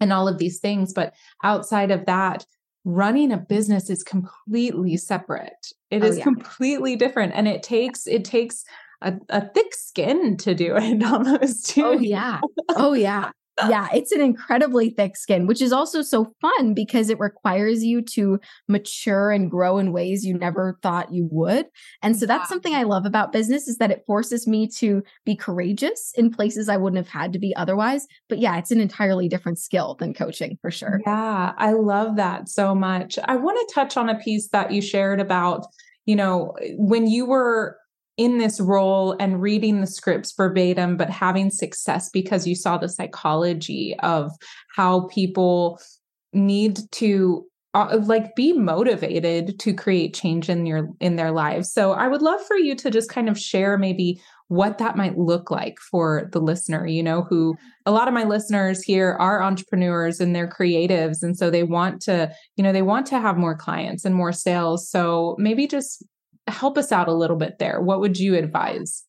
and 0.01 0.13
all 0.13 0.29
of 0.29 0.39
these 0.39 0.59
things 0.61 0.93
but 0.93 1.15
outside 1.43 1.91
of 1.91 2.07
that 2.07 2.45
running 2.85 3.33
a 3.33 3.39
business 3.39 3.89
is 3.89 4.03
completely 4.03 4.97
separate 4.97 5.73
It 5.91 6.03
oh, 6.03 6.07
is 6.07 6.19
yeah. 6.19 6.25
completely 6.25 6.97
different 6.97 7.33
and 7.35 7.49
it 7.49 7.63
takes 7.63 8.07
it 8.07 8.25
takes 8.25 8.65
a, 9.01 9.15
a, 9.29 9.49
thick 9.49 9.75
skin 9.75 10.37
to 10.39 10.55
do 10.55 10.77
it 10.77 11.03
almost 11.05 11.69
too. 11.69 11.85
Oh 11.85 11.99
yeah. 11.99 12.41
Oh 12.71 12.95
yeah 12.95 13.33
yeah, 13.69 13.89
it's 13.95 14.13
an 14.13 14.21
incredibly 14.21 14.91
thick 14.91 15.17
skin, 15.17 15.47
which 15.47 15.63
is 15.63 15.73
also 15.73 16.03
so 16.03 16.33
fun 16.41 16.75
because 16.75 17.09
it 17.09 17.21
requires 17.21 17.85
you 17.85 18.03
to 18.03 18.41
mature 18.69 19.31
and 19.31 19.51
grow 19.51 19.79
in 19.79 19.93
ways 19.93 20.25
you 20.25 20.37
never 20.37 20.79
thought 20.83 21.13
you 21.13 21.29
would. 21.31 21.67
And 22.03 22.17
so 22.17 22.27
that's 22.27 22.49
something 22.49 22.75
I 22.75 22.83
love 22.83 23.07
about 23.07 23.33
business 23.33 23.69
is 23.69 23.79
that 23.79 23.91
it 23.91 24.03
forces 24.07 24.47
me 24.47 24.67
to 24.79 25.03
be 25.25 25.37
courageous 25.37 26.13
in 26.17 26.33
places 26.33 26.69
I 26.69 26.77
wouldn't 26.77 27.05
have 27.05 27.13
had 27.13 27.33
to 27.33 27.39
be 27.39 27.55
otherwise. 27.55 28.07
But 28.29 28.39
yeah, 28.39 28.59
it's 28.59 28.71
an 28.71 28.81
entirely 28.81 29.29
different 29.29 29.59
skill 29.59 29.95
than 29.99 30.15
coaching 30.15 30.59
for 30.61 30.71
sure. 30.71 31.01
Yeah, 31.07 31.53
I 31.57 31.73
love 31.73 32.17
that 32.17 32.49
so 32.49 32.75
much. 32.75 33.19
I 33.25 33.37
want 33.37 33.59
to 33.69 33.75
touch 33.75 33.97
on 33.97 34.09
a 34.09 34.19
piece 34.19 34.49
that 34.49 34.73
you 34.73 34.83
shared 34.83 35.21
about, 35.21 35.67
you 36.07 36.17
know, 36.17 36.55
when 36.77 37.07
you 37.07 37.27
were 37.27 37.79
in 38.17 38.39
this 38.39 38.61
role 38.61 39.17
and 39.19 39.43
reading 39.43 39.81
the 39.81 39.87
scripts 39.87 40.33
verbatim, 40.37 40.97
but 40.97 41.11
having 41.11 41.51
success 41.51 42.09
because 42.11 42.47
you 42.47 42.55
saw 42.55 42.79
the 42.79 42.89
psychology 42.89 43.97
of 44.01 44.31
how 44.75 45.09
people 45.09 45.81
need 46.33 46.81
to 46.93 47.45
uh, 47.75 47.99
like 48.05 48.37
be 48.37 48.53
motivated 48.53 49.59
to 49.59 49.75
create 49.75 50.15
change 50.15 50.49
in 50.49 50.65
your 50.65 50.89
in 51.01 51.17
their 51.17 51.33
lives. 51.33 51.73
So 51.73 51.93
I 51.93 52.07
would 52.07 52.23
love 52.23 52.41
for 52.47 52.57
you 52.57 52.77
to 52.77 52.91
just 52.91 53.11
kind 53.11 53.29
of 53.29 53.39
share 53.39 53.77
maybe 53.77 54.21
what 54.49 54.79
that 54.79 54.97
might 54.97 55.19
look 55.19 55.51
like 55.51 55.79
for 55.91 56.29
the 56.33 56.39
listener, 56.39 56.87
you 56.87 57.03
know, 57.03 57.23
who 57.23 57.57
a 57.85 57.91
lot 57.91 58.07
of 58.07 58.15
my 58.15 58.23
listeners 58.23 58.83
here 58.83 59.17
are 59.19 59.43
entrepreneurs 59.43 60.21
and 60.21 60.37
they're 60.37 60.49
creatives 60.49 61.23
and 61.23 61.37
so 61.37 61.51
they 61.51 61.65
want 61.65 62.01
to, 62.03 62.31
you 62.57 62.63
know, 62.63 62.73
they 62.73 62.83
want 62.83 63.07
to 63.07 63.19
have 63.19 63.37
more 63.37 63.57
clients 63.57 64.05
and 64.05 64.15
more 64.15 64.33
sales. 64.33 64.89
So 64.89 65.35
maybe 65.39 65.67
just 65.67 66.05
help 66.47 66.79
us 66.79 66.93
out 66.93 67.09
a 67.09 67.15
little 67.15 67.37
bit 67.37 67.59
there. 67.59 67.81
What 67.81 68.01
would 68.01 68.19
you 68.19 68.35
advise? 68.35 69.05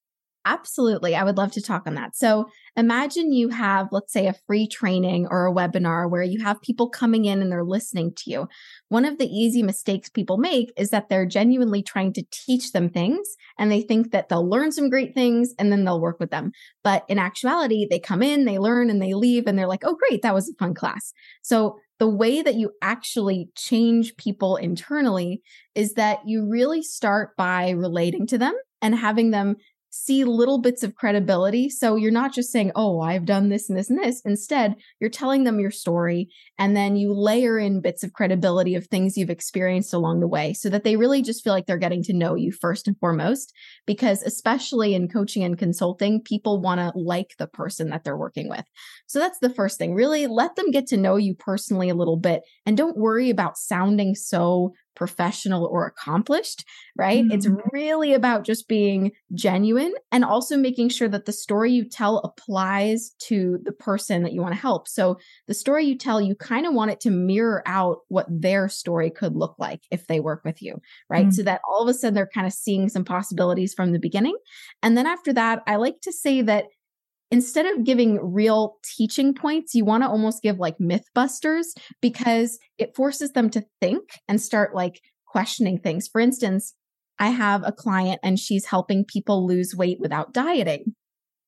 Absolutely. 0.47 1.15
I 1.15 1.23
would 1.23 1.37
love 1.37 1.51
to 1.53 1.61
talk 1.61 1.87
on 1.87 1.95
that. 1.95 2.15
So 2.15 2.47
imagine 2.75 3.33
you 3.33 3.49
have, 3.49 3.87
let's 3.91 4.13
say, 4.13 4.27
a 4.27 4.35
free 4.45 4.67
training 4.67 5.27
or 5.31 5.47
a 5.47 5.51
webinar 5.51 6.07
where 6.07 6.21
you 6.21 6.43
have 6.43 6.61
people 6.61 6.87
coming 6.87 7.25
in 7.25 7.41
and 7.41 7.51
they're 7.51 7.63
listening 7.63 8.13
to 8.17 8.29
you. 8.29 8.47
One 8.89 9.05
of 9.05 9.17
the 9.17 9.25
easy 9.25 9.63
mistakes 9.63 10.07
people 10.07 10.37
make 10.37 10.71
is 10.77 10.91
that 10.91 11.09
they're 11.09 11.25
genuinely 11.25 11.81
trying 11.81 12.13
to 12.13 12.23
teach 12.29 12.73
them 12.73 12.89
things 12.89 13.27
and 13.57 13.71
they 13.71 13.81
think 13.81 14.11
that 14.11 14.29
they'll 14.29 14.47
learn 14.47 14.71
some 14.71 14.87
great 14.87 15.15
things 15.15 15.51
and 15.57 15.71
then 15.71 15.83
they'll 15.83 15.99
work 15.99 16.19
with 16.19 16.29
them. 16.29 16.51
But 16.83 17.05
in 17.09 17.17
actuality, 17.17 17.87
they 17.89 17.99
come 17.99 18.21
in, 18.21 18.45
they 18.45 18.59
learn, 18.59 18.91
and 18.91 19.01
they 19.01 19.15
leave 19.15 19.47
and 19.47 19.57
they're 19.57 19.65
like, 19.65 19.83
oh, 19.83 19.97
great, 20.07 20.21
that 20.21 20.35
was 20.35 20.47
a 20.47 20.53
fun 20.59 20.75
class. 20.75 21.11
So 21.41 21.79
the 21.99 22.09
way 22.09 22.41
that 22.41 22.55
you 22.55 22.71
actually 22.81 23.49
change 23.55 24.17
people 24.17 24.57
internally 24.57 25.41
is 25.75 25.93
that 25.93 26.19
you 26.25 26.47
really 26.49 26.81
start 26.81 27.35
by 27.37 27.69
relating 27.71 28.27
to 28.27 28.37
them 28.37 28.53
and 28.81 28.95
having 28.95 29.31
them 29.31 29.55
see 29.95 30.25
little 30.25 30.59
bits 30.59 30.83
of 30.83 30.95
credibility. 30.95 31.69
So 31.69 31.95
you're 31.95 32.11
not 32.11 32.33
just 32.33 32.51
saying, 32.51 32.73
Oh, 32.75 32.99
I've 32.99 33.25
done 33.25 33.47
this 33.47 33.69
and 33.69 33.77
this 33.77 33.89
and 33.89 33.97
this. 33.97 34.21
Instead, 34.25 34.75
you're 34.99 35.09
telling 35.09 35.45
them 35.45 35.59
your 35.59 35.71
story 35.71 36.27
and 36.59 36.75
then 36.75 36.97
you 36.97 37.13
layer 37.13 37.57
in 37.57 37.79
bits 37.79 38.03
of 38.03 38.11
credibility 38.11 38.75
of 38.75 38.87
things 38.87 39.15
you've 39.15 39.29
experienced 39.29 39.93
along 39.93 40.19
the 40.19 40.27
way 40.27 40.53
so 40.53 40.69
that 40.69 40.83
they 40.83 40.97
really 40.97 41.21
just 41.21 41.43
feel 41.43 41.53
like 41.53 41.65
they're 41.65 41.77
getting 41.77 42.03
to 42.03 42.13
know 42.13 42.35
you 42.35 42.51
first 42.51 42.87
and 42.87 42.99
foremost. 42.99 43.53
Because 43.85 44.21
especially 44.23 44.93
in 44.93 45.07
coaching 45.07 45.43
and 45.43 45.57
consulting, 45.57 46.21
people 46.21 46.59
want 46.59 46.79
to 46.79 46.91
like 46.99 47.35
the 47.39 47.47
person 47.47 47.89
that 47.89 48.03
they're 48.03 48.17
working 48.17 48.49
with. 48.49 48.65
So 49.07 49.19
that's 49.19 49.39
the 49.39 49.49
first 49.49 49.77
thing. 49.77 49.95
Really 49.95 50.27
let 50.27 50.57
them 50.57 50.71
get 50.71 50.87
to 50.87 50.97
know 50.97 51.15
you 51.15 51.35
personally 51.35 51.89
a 51.89 51.95
little 51.95 52.17
bit 52.17 52.41
and 52.65 52.75
don't 52.75 52.97
worry 52.97 53.29
about 53.29 53.57
sounding 53.57 54.13
so 54.13 54.73
professional 54.95 55.65
or 55.65 55.85
accomplished, 55.85 56.65
right? 56.95 57.23
Mm-hmm. 57.23 57.31
It's 57.31 57.47
really 57.71 58.13
about 58.13 58.45
just 58.45 58.67
being 58.67 59.11
genuine 59.33 59.93
and 60.11 60.23
also 60.23 60.57
making 60.57 60.89
sure 60.89 61.07
that 61.09 61.25
the 61.25 61.31
story 61.31 61.71
you 61.71 61.87
tell 61.87 62.19
applies 62.19 63.11
to 63.27 63.59
the 63.63 63.71
person 63.71 64.23
that 64.23 64.33
you 64.33 64.41
want 64.41 64.53
to 64.53 64.59
help. 64.59 64.87
So 64.87 65.17
the 65.47 65.53
story 65.53 65.85
you 65.85 65.97
tell, 65.97 66.21
you 66.21 66.35
kind 66.35 66.65
of 66.65 66.73
want 66.73 66.91
it 66.91 66.99
to 67.01 67.09
mirror 67.09 67.63
out 67.65 67.99
what 68.07 68.27
their 68.29 68.69
story 68.69 69.09
could 69.09 69.35
look 69.35 69.55
like 69.59 69.81
if 69.91 70.07
they 70.07 70.19
work 70.19 70.43
with 70.45 70.61
you, 70.61 70.81
right? 71.09 71.27
Mm-hmm. 71.27 71.31
So 71.31 71.43
that 71.43 71.61
all 71.69 71.83
of 71.83 71.89
a 71.89 71.93
sudden 71.93 72.13
they're 72.13 72.29
kind 72.33 72.47
of 72.47 72.53
seeing 72.53 72.89
some 72.89 73.05
possibilities 73.05 73.73
from 73.73 73.91
the 73.91 73.99
beginning. 73.99 74.37
And 74.81 74.97
then 74.97 75.05
after 75.05 75.33
that, 75.33 75.61
I 75.67 75.75
like 75.75 76.01
to 76.01 76.11
say 76.11 76.41
that 76.43 76.65
instead 77.35 77.65
of 77.65 77.83
giving 77.83 78.17
real 78.33 78.77
teaching 78.81 79.33
points, 79.33 79.75
you 79.75 79.83
want 79.83 80.03
to 80.03 80.07
almost 80.07 80.41
give 80.41 80.57
like 80.57 80.77
mythbusters 80.77 81.65
because 82.01 82.57
it 82.77 82.95
forces 82.95 83.33
them 83.33 83.49
to 83.49 83.65
think 83.81 84.03
and 84.29 84.39
start 84.41 84.73
like 84.73 85.01
questioning 85.25 85.77
things. 85.77 86.07
For 86.07 86.21
instance, 86.21 86.73
I 87.19 87.31
have 87.31 87.61
a 87.65 87.73
client 87.73 88.21
and 88.23 88.39
she's 88.39 88.65
helping 88.65 89.03
people 89.03 89.45
lose 89.45 89.75
weight 89.75 89.99
without 89.99 90.31
dieting. 90.31 90.95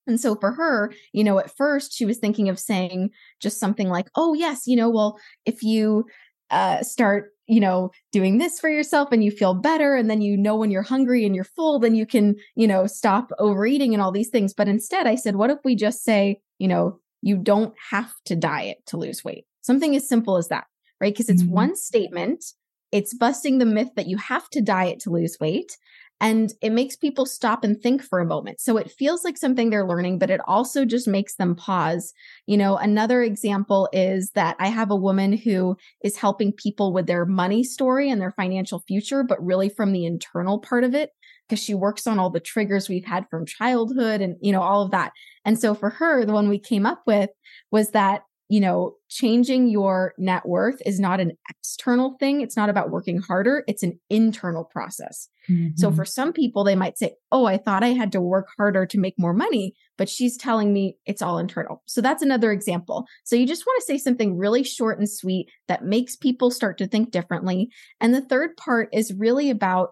And 0.07 0.19
so 0.19 0.35
for 0.35 0.51
her, 0.51 0.91
you 1.13 1.23
know, 1.23 1.39
at 1.39 1.55
first 1.55 1.93
she 1.93 2.05
was 2.05 2.17
thinking 2.17 2.49
of 2.49 2.59
saying 2.59 3.11
just 3.41 3.57
something 3.57 3.87
like, 3.87 4.09
oh, 4.15 4.33
yes, 4.33 4.67
you 4.67 4.75
know, 4.75 4.89
well, 4.89 5.17
if 5.45 5.63
you 5.63 6.03
uh, 6.51 6.81
start 6.81 7.33
you 7.47 7.59
know 7.59 7.91
doing 8.11 8.37
this 8.37 8.59
for 8.59 8.69
yourself 8.69 9.09
and 9.11 9.23
you 9.23 9.31
feel 9.31 9.53
better 9.53 9.95
and 9.95 10.09
then 10.09 10.21
you 10.21 10.35
know 10.35 10.55
when 10.55 10.69
you're 10.69 10.81
hungry 10.81 11.25
and 11.25 11.33
you're 11.33 11.45
full 11.45 11.79
then 11.79 11.95
you 11.95 12.05
can 12.05 12.35
you 12.55 12.67
know 12.67 12.85
stop 12.85 13.31
overeating 13.39 13.93
and 13.93 14.01
all 14.01 14.11
these 14.11 14.29
things. 14.29 14.53
But 14.53 14.67
instead 14.67 15.07
i 15.07 15.15
said 15.15 15.35
what 15.35 15.49
if 15.49 15.59
we 15.63 15.75
just 15.75 16.03
say 16.03 16.41
you 16.59 16.67
know 16.67 16.99
you 17.21 17.37
don't 17.37 17.73
have 17.89 18.13
to 18.25 18.35
diet 18.35 18.77
to 18.87 18.97
lose 18.97 19.23
weight? 19.23 19.45
Something 19.61 19.95
as 19.95 20.07
simple 20.07 20.37
as 20.37 20.47
that 20.49 20.65
right? 20.99 21.13
Because 21.13 21.29
it's 21.29 21.43
mm-hmm. 21.43 21.53
one 21.53 21.75
statement. 21.75 22.43
It's 22.91 23.13
busting 23.13 23.57
the 23.57 23.65
myth 23.65 23.89
that 23.95 24.07
you 24.07 24.17
have 24.17 24.49
to 24.51 24.61
diet 24.61 24.99
to 25.01 25.09
lose 25.09 25.37
weight 25.39 25.77
and 26.19 26.53
it 26.61 26.71
makes 26.71 26.95
people 26.95 27.25
stop 27.25 27.63
and 27.63 27.79
think 27.79 28.01
for 28.01 28.19
a 28.19 28.25
moment. 28.25 28.59
So 28.59 28.77
it 28.77 28.91
feels 28.91 29.23
like 29.23 29.37
something 29.37 29.69
they're 29.69 29.87
learning, 29.87 30.17
but 30.17 30.31
it 30.31 30.41
also 30.47 30.83
just 30.83 31.07
makes 31.07 31.35
them 31.35 31.55
pause. 31.55 32.13
You 32.47 32.57
know, 32.57 32.75
another 32.77 33.21
example 33.21 33.87
is 33.93 34.31
that 34.31 34.55
I 34.59 34.67
have 34.69 34.89
a 34.89 34.95
woman 34.95 35.33
who 35.33 35.77
is 36.03 36.17
helping 36.17 36.53
people 36.53 36.91
with 36.91 37.05
their 37.05 37.25
money 37.25 37.63
story 37.63 38.09
and 38.09 38.19
their 38.19 38.31
financial 38.31 38.79
future, 38.87 39.23
but 39.23 39.43
really 39.45 39.69
from 39.69 39.91
the 39.91 40.05
internal 40.05 40.59
part 40.59 40.83
of 40.83 40.95
it 40.95 41.11
because 41.47 41.63
she 41.63 41.73
works 41.73 42.07
on 42.07 42.19
all 42.19 42.29
the 42.29 42.39
triggers 42.39 42.89
we've 42.89 43.05
had 43.05 43.25
from 43.29 43.45
childhood 43.45 44.19
and 44.21 44.35
you 44.41 44.51
know 44.51 44.61
all 44.61 44.81
of 44.81 44.91
that. 44.91 45.11
And 45.45 45.59
so 45.59 45.73
for 45.73 45.91
her, 45.91 46.25
the 46.25 46.33
one 46.33 46.49
we 46.49 46.59
came 46.59 46.85
up 46.85 47.03
with 47.05 47.29
was 47.71 47.91
that 47.91 48.23
you 48.49 48.61
know, 48.61 48.95
changing 49.09 49.67
your 49.67 50.13
net 50.17 50.45
worth 50.45 50.81
is 50.85 50.99
not 50.99 51.19
an 51.19 51.33
external 51.49 52.15
thing. 52.19 52.41
It's 52.41 52.55
not 52.55 52.69
about 52.69 52.91
working 52.91 53.19
harder. 53.19 53.63
It's 53.67 53.83
an 53.83 53.99
internal 54.09 54.63
process. 54.63 55.27
Mm-hmm. 55.49 55.75
So 55.75 55.91
for 55.91 56.05
some 56.05 56.31
people, 56.31 56.63
they 56.63 56.75
might 56.75 56.97
say, 56.97 57.15
Oh, 57.31 57.45
I 57.45 57.57
thought 57.57 57.83
I 57.83 57.89
had 57.89 58.11
to 58.13 58.21
work 58.21 58.47
harder 58.57 58.85
to 58.85 58.99
make 58.99 59.15
more 59.17 59.33
money, 59.33 59.73
but 59.97 60.07
she's 60.07 60.37
telling 60.37 60.71
me 60.71 60.97
it's 61.05 61.21
all 61.21 61.39
internal. 61.39 61.83
So 61.87 61.99
that's 61.99 62.23
another 62.23 62.51
example. 62.51 63.05
So 63.25 63.35
you 63.35 63.45
just 63.45 63.65
want 63.65 63.81
to 63.81 63.85
say 63.85 63.97
something 63.97 64.37
really 64.37 64.63
short 64.63 64.97
and 64.97 65.09
sweet 65.09 65.49
that 65.67 65.83
makes 65.83 66.15
people 66.15 66.49
start 66.49 66.77
to 66.77 66.87
think 66.87 67.11
differently. 67.11 67.69
And 67.99 68.13
the 68.13 68.21
third 68.21 68.55
part 68.55 68.89
is 68.93 69.13
really 69.13 69.49
about 69.49 69.89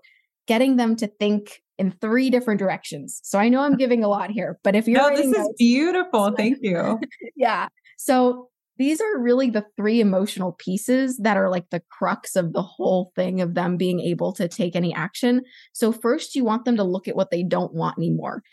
getting 0.48 0.78
them 0.78 0.96
to 0.98 1.08
think 1.08 1.62
in 1.78 1.92
three 1.92 2.30
different 2.30 2.60
directions. 2.60 3.20
So 3.24 3.38
I 3.38 3.50
know 3.50 3.62
I'm 3.62 3.76
giving 3.78 4.04
a 4.04 4.08
lot 4.08 4.32
here, 4.32 4.60
but 4.64 4.76
if 4.76 4.88
you're 4.88 5.02
No, 5.02 5.10
this 5.16 5.26
is 5.26 5.38
notes, 5.38 5.56
beautiful. 5.58 6.32
Thank 6.38 6.60
you. 6.62 7.00
yeah. 7.36 7.68
So 7.98 8.50
these 8.78 9.00
are 9.00 9.20
really 9.20 9.50
the 9.50 9.66
three 9.78 10.02
emotional 10.02 10.54
pieces 10.54 11.18
that 11.20 11.38
are 11.38 11.50
like 11.50 11.70
the 11.70 11.82
crux 11.90 12.36
of 12.36 12.54
the 12.54 12.60
mm-hmm. 12.60 12.68
whole 12.76 13.12
thing 13.16 13.42
of 13.42 13.54
them 13.54 13.78
being 13.78 14.02
able 14.02 14.34
to 14.34 14.48
take 14.48 14.76
any 14.76 14.94
action. 14.94 15.42
So, 15.74 15.92
first, 15.92 16.36
you 16.36 16.44
want 16.44 16.66
them 16.66 16.76
to 16.78 16.84
look 16.84 17.08
at 17.08 17.16
what 17.16 17.32
they 17.32 17.44
don't 17.44 17.74
want 17.74 17.98
anymore. 17.98 18.44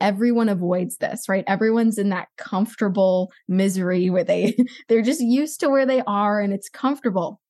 Everyone 0.00 0.48
avoids 0.48 0.96
this, 0.98 1.28
right? 1.28 1.44
Everyone's 1.46 1.98
in 1.98 2.08
that 2.10 2.28
comfortable 2.38 3.30
misery 3.48 4.10
where 4.10 4.24
they 4.24 4.56
they're 4.88 5.02
just 5.02 5.20
used 5.20 5.60
to 5.60 5.68
where 5.68 5.86
they 5.86 6.02
are 6.06 6.40
and 6.40 6.52
it's 6.52 6.68
comfortable. 6.68 7.40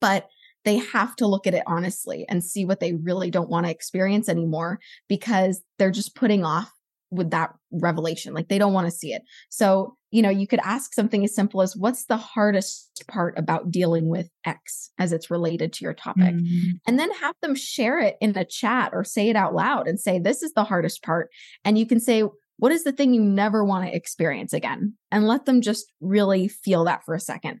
But 0.00 0.28
they 0.64 0.78
have 0.78 1.16
to 1.16 1.26
look 1.26 1.46
at 1.46 1.54
it 1.54 1.62
honestly 1.66 2.26
and 2.28 2.44
see 2.44 2.64
what 2.64 2.80
they 2.80 2.92
really 2.92 3.30
don't 3.30 3.48
want 3.48 3.66
to 3.66 3.72
experience 3.72 4.28
anymore 4.28 4.80
because 5.08 5.62
they're 5.78 5.90
just 5.90 6.14
putting 6.14 6.44
off 6.44 6.70
with 7.10 7.30
that 7.30 7.50
revelation. 7.70 8.34
Like 8.34 8.48
they 8.48 8.58
don't 8.58 8.72
want 8.72 8.86
to 8.86 8.96
see 8.96 9.12
it. 9.12 9.22
So, 9.50 9.97
you 10.10 10.22
know, 10.22 10.30
you 10.30 10.46
could 10.46 10.60
ask 10.62 10.94
something 10.94 11.22
as 11.24 11.34
simple 11.34 11.60
as 11.60 11.76
what's 11.76 12.06
the 12.06 12.16
hardest 12.16 13.04
part 13.08 13.38
about 13.38 13.70
dealing 13.70 14.08
with 14.08 14.28
X 14.44 14.90
as 14.98 15.12
it's 15.12 15.30
related 15.30 15.72
to 15.74 15.84
your 15.84 15.94
topic? 15.94 16.34
Mm-hmm. 16.34 16.70
And 16.86 16.98
then 16.98 17.10
have 17.12 17.34
them 17.42 17.54
share 17.54 18.00
it 18.00 18.16
in 18.20 18.36
a 18.36 18.44
chat 18.44 18.92
or 18.94 19.04
say 19.04 19.28
it 19.28 19.36
out 19.36 19.54
loud 19.54 19.86
and 19.86 20.00
say, 20.00 20.18
this 20.18 20.42
is 20.42 20.52
the 20.54 20.64
hardest 20.64 21.02
part. 21.02 21.28
And 21.64 21.78
you 21.78 21.86
can 21.86 22.00
say, 22.00 22.24
what 22.56 22.72
is 22.72 22.84
the 22.84 22.92
thing 22.92 23.12
you 23.12 23.22
never 23.22 23.64
want 23.64 23.86
to 23.86 23.94
experience 23.94 24.52
again? 24.52 24.94
And 25.10 25.28
let 25.28 25.44
them 25.44 25.60
just 25.60 25.92
really 26.00 26.48
feel 26.48 26.84
that 26.84 27.04
for 27.04 27.14
a 27.14 27.20
second. 27.20 27.60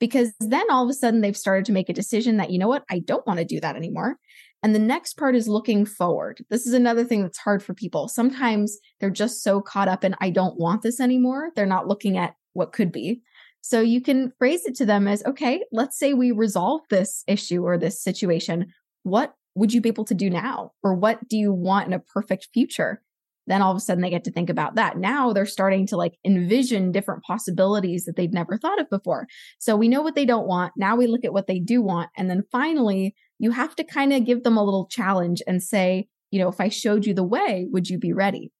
Because 0.00 0.32
then 0.38 0.70
all 0.70 0.84
of 0.84 0.90
a 0.90 0.94
sudden 0.94 1.20
they've 1.20 1.36
started 1.36 1.64
to 1.64 1.72
make 1.72 1.88
a 1.88 1.94
decision 1.94 2.36
that, 2.36 2.50
you 2.50 2.58
know 2.58 2.68
what, 2.68 2.84
I 2.88 3.00
don't 3.00 3.26
want 3.26 3.40
to 3.40 3.44
do 3.44 3.60
that 3.60 3.76
anymore. 3.76 4.16
And 4.62 4.74
the 4.74 4.80
next 4.80 5.14
part 5.16 5.36
is 5.36 5.48
looking 5.48 5.86
forward. 5.86 6.44
This 6.50 6.66
is 6.66 6.74
another 6.74 7.04
thing 7.04 7.22
that's 7.22 7.38
hard 7.38 7.62
for 7.62 7.74
people. 7.74 8.08
Sometimes 8.08 8.78
they're 8.98 9.10
just 9.10 9.42
so 9.42 9.60
caught 9.60 9.88
up 9.88 10.04
in, 10.04 10.16
I 10.20 10.30
don't 10.30 10.58
want 10.58 10.82
this 10.82 11.00
anymore. 11.00 11.50
They're 11.54 11.66
not 11.66 11.86
looking 11.86 12.16
at 12.16 12.34
what 12.54 12.72
could 12.72 12.90
be. 12.90 13.22
So 13.60 13.80
you 13.80 14.00
can 14.00 14.32
phrase 14.38 14.64
it 14.64 14.74
to 14.76 14.86
them 14.86 15.06
as, 15.06 15.24
okay, 15.24 15.62
let's 15.72 15.98
say 15.98 16.12
we 16.12 16.32
resolve 16.32 16.80
this 16.90 17.22
issue 17.28 17.62
or 17.62 17.78
this 17.78 18.02
situation. 18.02 18.66
What 19.04 19.34
would 19.54 19.72
you 19.72 19.80
be 19.80 19.88
able 19.88 20.04
to 20.06 20.14
do 20.14 20.30
now? 20.30 20.72
Or 20.82 20.94
what 20.94 21.28
do 21.28 21.36
you 21.36 21.52
want 21.52 21.86
in 21.86 21.92
a 21.92 22.00
perfect 22.00 22.48
future? 22.52 23.02
then 23.48 23.62
all 23.62 23.70
of 23.70 23.76
a 23.76 23.80
sudden 23.80 24.02
they 24.02 24.10
get 24.10 24.24
to 24.24 24.30
think 24.30 24.50
about 24.50 24.76
that. 24.76 24.98
Now 24.98 25.32
they're 25.32 25.46
starting 25.46 25.86
to 25.88 25.96
like 25.96 26.18
envision 26.24 26.92
different 26.92 27.22
possibilities 27.22 28.04
that 28.04 28.16
they've 28.16 28.32
never 28.32 28.56
thought 28.56 28.80
of 28.80 28.88
before. 28.90 29.26
So 29.58 29.74
we 29.74 29.88
know 29.88 30.02
what 30.02 30.14
they 30.14 30.26
don't 30.26 30.46
want. 30.46 30.74
Now 30.76 30.96
we 30.96 31.06
look 31.06 31.24
at 31.24 31.32
what 31.32 31.46
they 31.46 31.58
do 31.58 31.82
want. 31.82 32.10
And 32.16 32.30
then 32.30 32.44
finally, 32.52 33.14
you 33.38 33.50
have 33.52 33.74
to 33.76 33.84
kind 33.84 34.12
of 34.12 34.24
give 34.24 34.42
them 34.42 34.56
a 34.56 34.64
little 34.64 34.86
challenge 34.86 35.42
and 35.46 35.62
say, 35.62 36.08
you 36.30 36.38
know, 36.38 36.48
if 36.48 36.60
I 36.60 36.68
showed 36.68 37.06
you 37.06 37.14
the 37.14 37.24
way, 37.24 37.66
would 37.70 37.88
you 37.88 37.98
be 37.98 38.12
ready? 38.12 38.52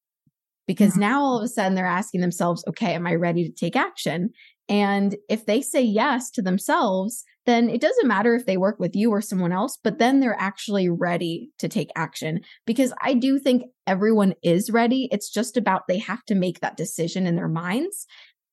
Because 0.66 0.92
mm-hmm. 0.92 1.00
now 1.00 1.22
all 1.22 1.38
of 1.38 1.44
a 1.44 1.48
sudden 1.48 1.74
they're 1.74 1.86
asking 1.86 2.20
themselves, 2.20 2.64
okay, 2.68 2.94
am 2.94 3.06
I 3.06 3.14
ready 3.14 3.44
to 3.44 3.52
take 3.52 3.76
action? 3.76 4.30
And 4.68 5.16
if 5.28 5.46
they 5.46 5.62
say 5.62 5.82
yes 5.82 6.30
to 6.32 6.42
themselves, 6.42 7.24
then 7.46 7.70
it 7.70 7.80
doesn't 7.80 8.06
matter 8.06 8.34
if 8.34 8.44
they 8.44 8.58
work 8.58 8.78
with 8.78 8.94
you 8.94 9.10
or 9.10 9.22
someone 9.22 9.52
else, 9.52 9.78
but 9.82 9.98
then 9.98 10.20
they're 10.20 10.36
actually 10.38 10.90
ready 10.90 11.50
to 11.58 11.68
take 11.68 11.88
action. 11.96 12.40
Because 12.66 12.92
I 13.00 13.14
do 13.14 13.38
think 13.38 13.62
everyone 13.86 14.34
is 14.42 14.70
ready. 14.70 15.08
It's 15.10 15.30
just 15.30 15.56
about 15.56 15.88
they 15.88 15.98
have 15.98 16.22
to 16.26 16.34
make 16.34 16.60
that 16.60 16.76
decision 16.76 17.26
in 17.26 17.36
their 17.36 17.48
minds. 17.48 18.06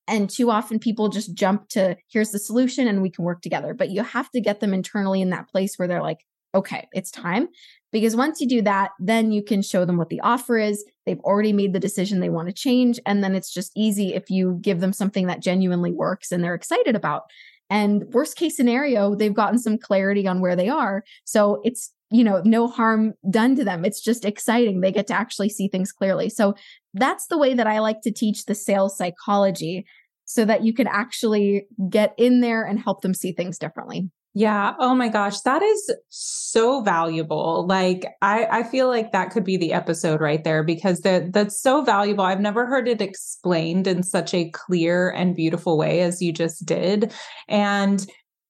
And 0.08 0.30
too 0.30 0.52
often 0.52 0.80
people 0.80 1.10
just 1.10 1.34
jump 1.34 1.70
to 1.70 1.96
here's 2.10 2.32
the 2.32 2.40
solution 2.40 2.88
and 2.88 3.02
we 3.02 3.10
can 3.10 3.26
work 3.26 3.42
together. 3.42 3.74
But 3.74 3.90
you 3.90 4.04
have 4.04 4.30
to 4.32 4.42
get 4.42 4.60
them 4.60 4.74
internally 4.74 5.22
in 5.22 5.32
that 5.32 5.50
place 5.50 5.78
where 5.78 5.88
they're 5.88 6.02
like, 6.02 6.26
okay, 6.54 6.88
it's 6.94 7.12
time. 7.12 7.48
Because 7.92 8.16
once 8.16 8.42
you 8.42 8.48
do 8.48 8.62
that, 8.62 8.92
then 9.00 9.32
you 9.32 9.44
can 9.44 9.62
show 9.62 9.86
them 9.86 9.98
what 9.98 10.10
the 10.10 10.20
offer 10.22 10.58
is. 10.58 10.84
They've 11.06 11.20
already 11.20 11.54
made 11.54 11.74
the 11.74 11.80
decision 11.80 12.20
they 12.20 12.30
want 12.30 12.48
to 12.48 12.54
change. 12.54 13.00
And 13.06 13.24
then 13.24 13.36
it's 13.36 13.54
just 13.54 13.72
easy 13.76 14.14
if 14.14 14.30
you 14.30 14.60
give 14.62 14.80
them 14.80 14.94
something 14.94 15.28
that 15.28 15.42
genuinely 15.42 15.92
works 15.92 16.32
and 16.32 16.44
they're 16.44 16.56
excited 16.56 16.96
about. 16.96 17.24
And 17.70 18.04
worst 18.14 18.38
case 18.38 18.56
scenario, 18.56 19.16
they've 19.16 19.34
gotten 19.34 19.60
some 19.60 19.78
clarity 19.78 20.28
on 20.28 20.40
where 20.40 20.56
they 20.56 20.70
are. 20.70 21.04
So 21.24 21.62
it's 21.64 21.92
you 22.12 22.24
know, 22.24 22.42
no 22.46 22.68
harm 22.68 23.14
done 23.30 23.56
to 23.56 23.64
them. 23.64 23.84
It's 23.84 24.00
just 24.00 24.26
exciting. 24.26 24.82
They 24.82 24.92
get 24.92 25.08
to 25.08 25.14
actually 25.14 25.50
see 25.50 25.68
things 25.68 25.92
clearly. 25.92 26.30
So 26.30 26.56
that's 26.96 27.28
the 27.28 27.38
way 27.38 27.54
that 27.54 27.68
I 27.68 27.80
like 27.80 28.02
to 28.02 28.12
teach 28.12 28.46
the 28.46 28.56
sales 28.56 28.98
psychology 28.98 29.86
so 30.26 30.44
that 30.46 30.64
you 30.64 30.74
can 30.74 30.88
actually 30.88 31.68
get 31.90 32.14
in 32.18 32.42
there 32.42 32.64
and 32.64 32.80
help 32.80 33.02
them 33.02 33.14
see 33.14 33.32
things 33.32 33.60
differently. 33.60 34.10
Yeah. 34.38 34.74
Oh 34.80 34.94
my 34.94 35.08
gosh. 35.08 35.40
That 35.42 35.62
is 35.62 35.96
so 36.10 36.82
valuable. 36.82 37.66
Like 37.68 38.06
I, 38.22 38.46
I 38.52 38.64
feel 38.64 38.90
like 38.90 39.14
that 39.14 39.30
could 39.30 39.46
be 39.46 39.56
the 39.56 39.72
episode 39.72 40.20
right 40.20 40.44
there 40.44 40.62
because 40.62 41.00
that 41.02 41.32
that's 41.32 41.62
so 41.62 41.84
valuable. 41.84 42.26
I've 42.26 42.42
never 42.42 42.66
heard 42.66 42.90
it 42.90 43.02
explained 43.02 43.88
in 43.88 44.04
such 44.04 44.34
a 44.34 44.50
clear 44.50 45.10
and 45.10 45.38
beautiful 45.38 45.78
way 45.78 46.02
as 46.02 46.22
you 46.22 46.34
just 46.34 46.66
did. 46.66 47.14
And 47.48 48.06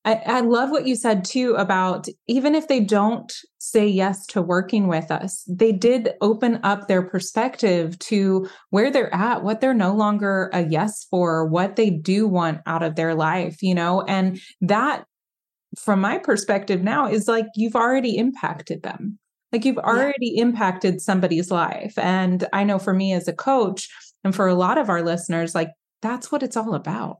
I, 0.05 0.21
I 0.25 0.39
love 0.41 0.69
what 0.69 0.85
you 0.85 0.95
said 0.95 1.25
too 1.25 1.55
about 1.55 2.07
even 2.27 2.53
if 2.53 2.67
they 2.67 2.79
don't 2.79 3.33
say 3.57 3.87
yes 3.87 4.25
to 4.27 4.41
working 4.41 4.87
with 4.87 5.09
us, 5.09 5.43
they 5.47 5.71
did 5.71 6.13
open 6.21 6.59
up 6.63 6.87
their 6.87 7.01
perspective 7.01 7.97
to 7.99 8.47
where 8.69 8.91
they're 8.91 9.13
at, 9.13 9.43
what 9.43 9.61
they're 9.61 9.73
no 9.73 9.95
longer 9.95 10.51
a 10.53 10.63
yes 10.65 11.05
for, 11.09 11.47
what 11.47 11.75
they 11.75 11.89
do 11.89 12.27
want 12.27 12.61
out 12.67 12.83
of 12.83 12.95
their 12.95 13.15
life, 13.15 13.63
you 13.63 13.73
know, 13.73 14.03
and 14.03 14.39
that 14.61 15.05
from 15.75 15.99
my 15.99 16.19
perspective 16.19 16.83
now 16.83 17.07
is 17.07 17.27
like 17.27 17.47
you've 17.55 17.75
already 17.75 18.15
impacted 18.17 18.83
them. 18.83 19.17
Like 19.51 19.65
you've 19.65 19.77
already 19.77 20.33
yeah. 20.35 20.43
impacted 20.43 21.01
somebody's 21.01 21.49
life. 21.49 21.97
And 21.97 22.47
I 22.53 22.63
know 22.63 22.77
for 22.77 22.93
me 22.93 23.13
as 23.13 23.27
a 23.27 23.33
coach 23.33 23.89
and 24.23 24.35
for 24.35 24.47
a 24.47 24.55
lot 24.55 24.77
of 24.77 24.89
our 24.89 25.01
listeners, 25.01 25.55
like 25.55 25.69
that's 26.01 26.31
what 26.31 26.43
it's 26.43 26.57
all 26.57 26.75
about. 26.75 27.17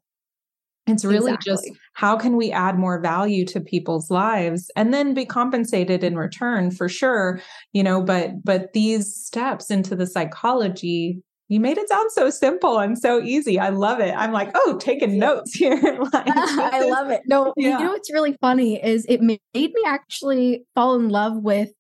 It's 0.88 1.04
really 1.04 1.34
exactly. 1.34 1.52
just 1.52 1.80
how 1.94 2.16
can 2.16 2.38
we 2.38 2.52
add 2.52 2.78
more 2.78 3.00
value 3.00 3.44
to 3.46 3.60
people's 3.60 4.12
lives 4.12 4.70
and 4.76 4.94
then 4.94 5.16
be 5.16 5.26
compensated 5.26 6.04
in 6.04 6.16
return 6.16 6.70
for 6.70 6.88
sure, 6.88 7.42
you 7.74 7.84
know, 7.84 8.04
but 8.04 8.44
but 8.44 8.74
these 8.74 9.16
steps 9.16 9.72
into 9.72 9.96
the 9.96 10.06
psychology 10.06 11.24
you 11.48 11.60
made 11.60 11.78
it 11.78 11.88
sound 11.90 12.12
so 12.12 12.30
simple 12.30 12.80
and 12.80 12.98
so 12.98 13.22
easy. 13.22 13.60
I 13.60 13.70
love 13.70 14.00
it. 14.00 14.16
I'm 14.18 14.32
like, 14.32 14.50
oh, 14.56 14.78
taking 14.80 15.20
notes 15.20 15.54
here. 15.58 15.80
like, 16.14 16.28
I 16.28 16.82
love 16.90 17.10
it. 17.12 17.22
No, 17.28 17.54
yeah. 17.56 17.78
you 17.78 17.86
know 17.86 17.92
what's 17.92 18.12
really 18.12 18.36
funny 18.42 18.84
is 18.84 19.06
it 19.08 19.22
made 19.22 19.40
me 19.54 19.84
actually 19.86 20.66
fall 20.74 20.96
in 20.96 21.10
love 21.10 21.38
with 21.38 21.72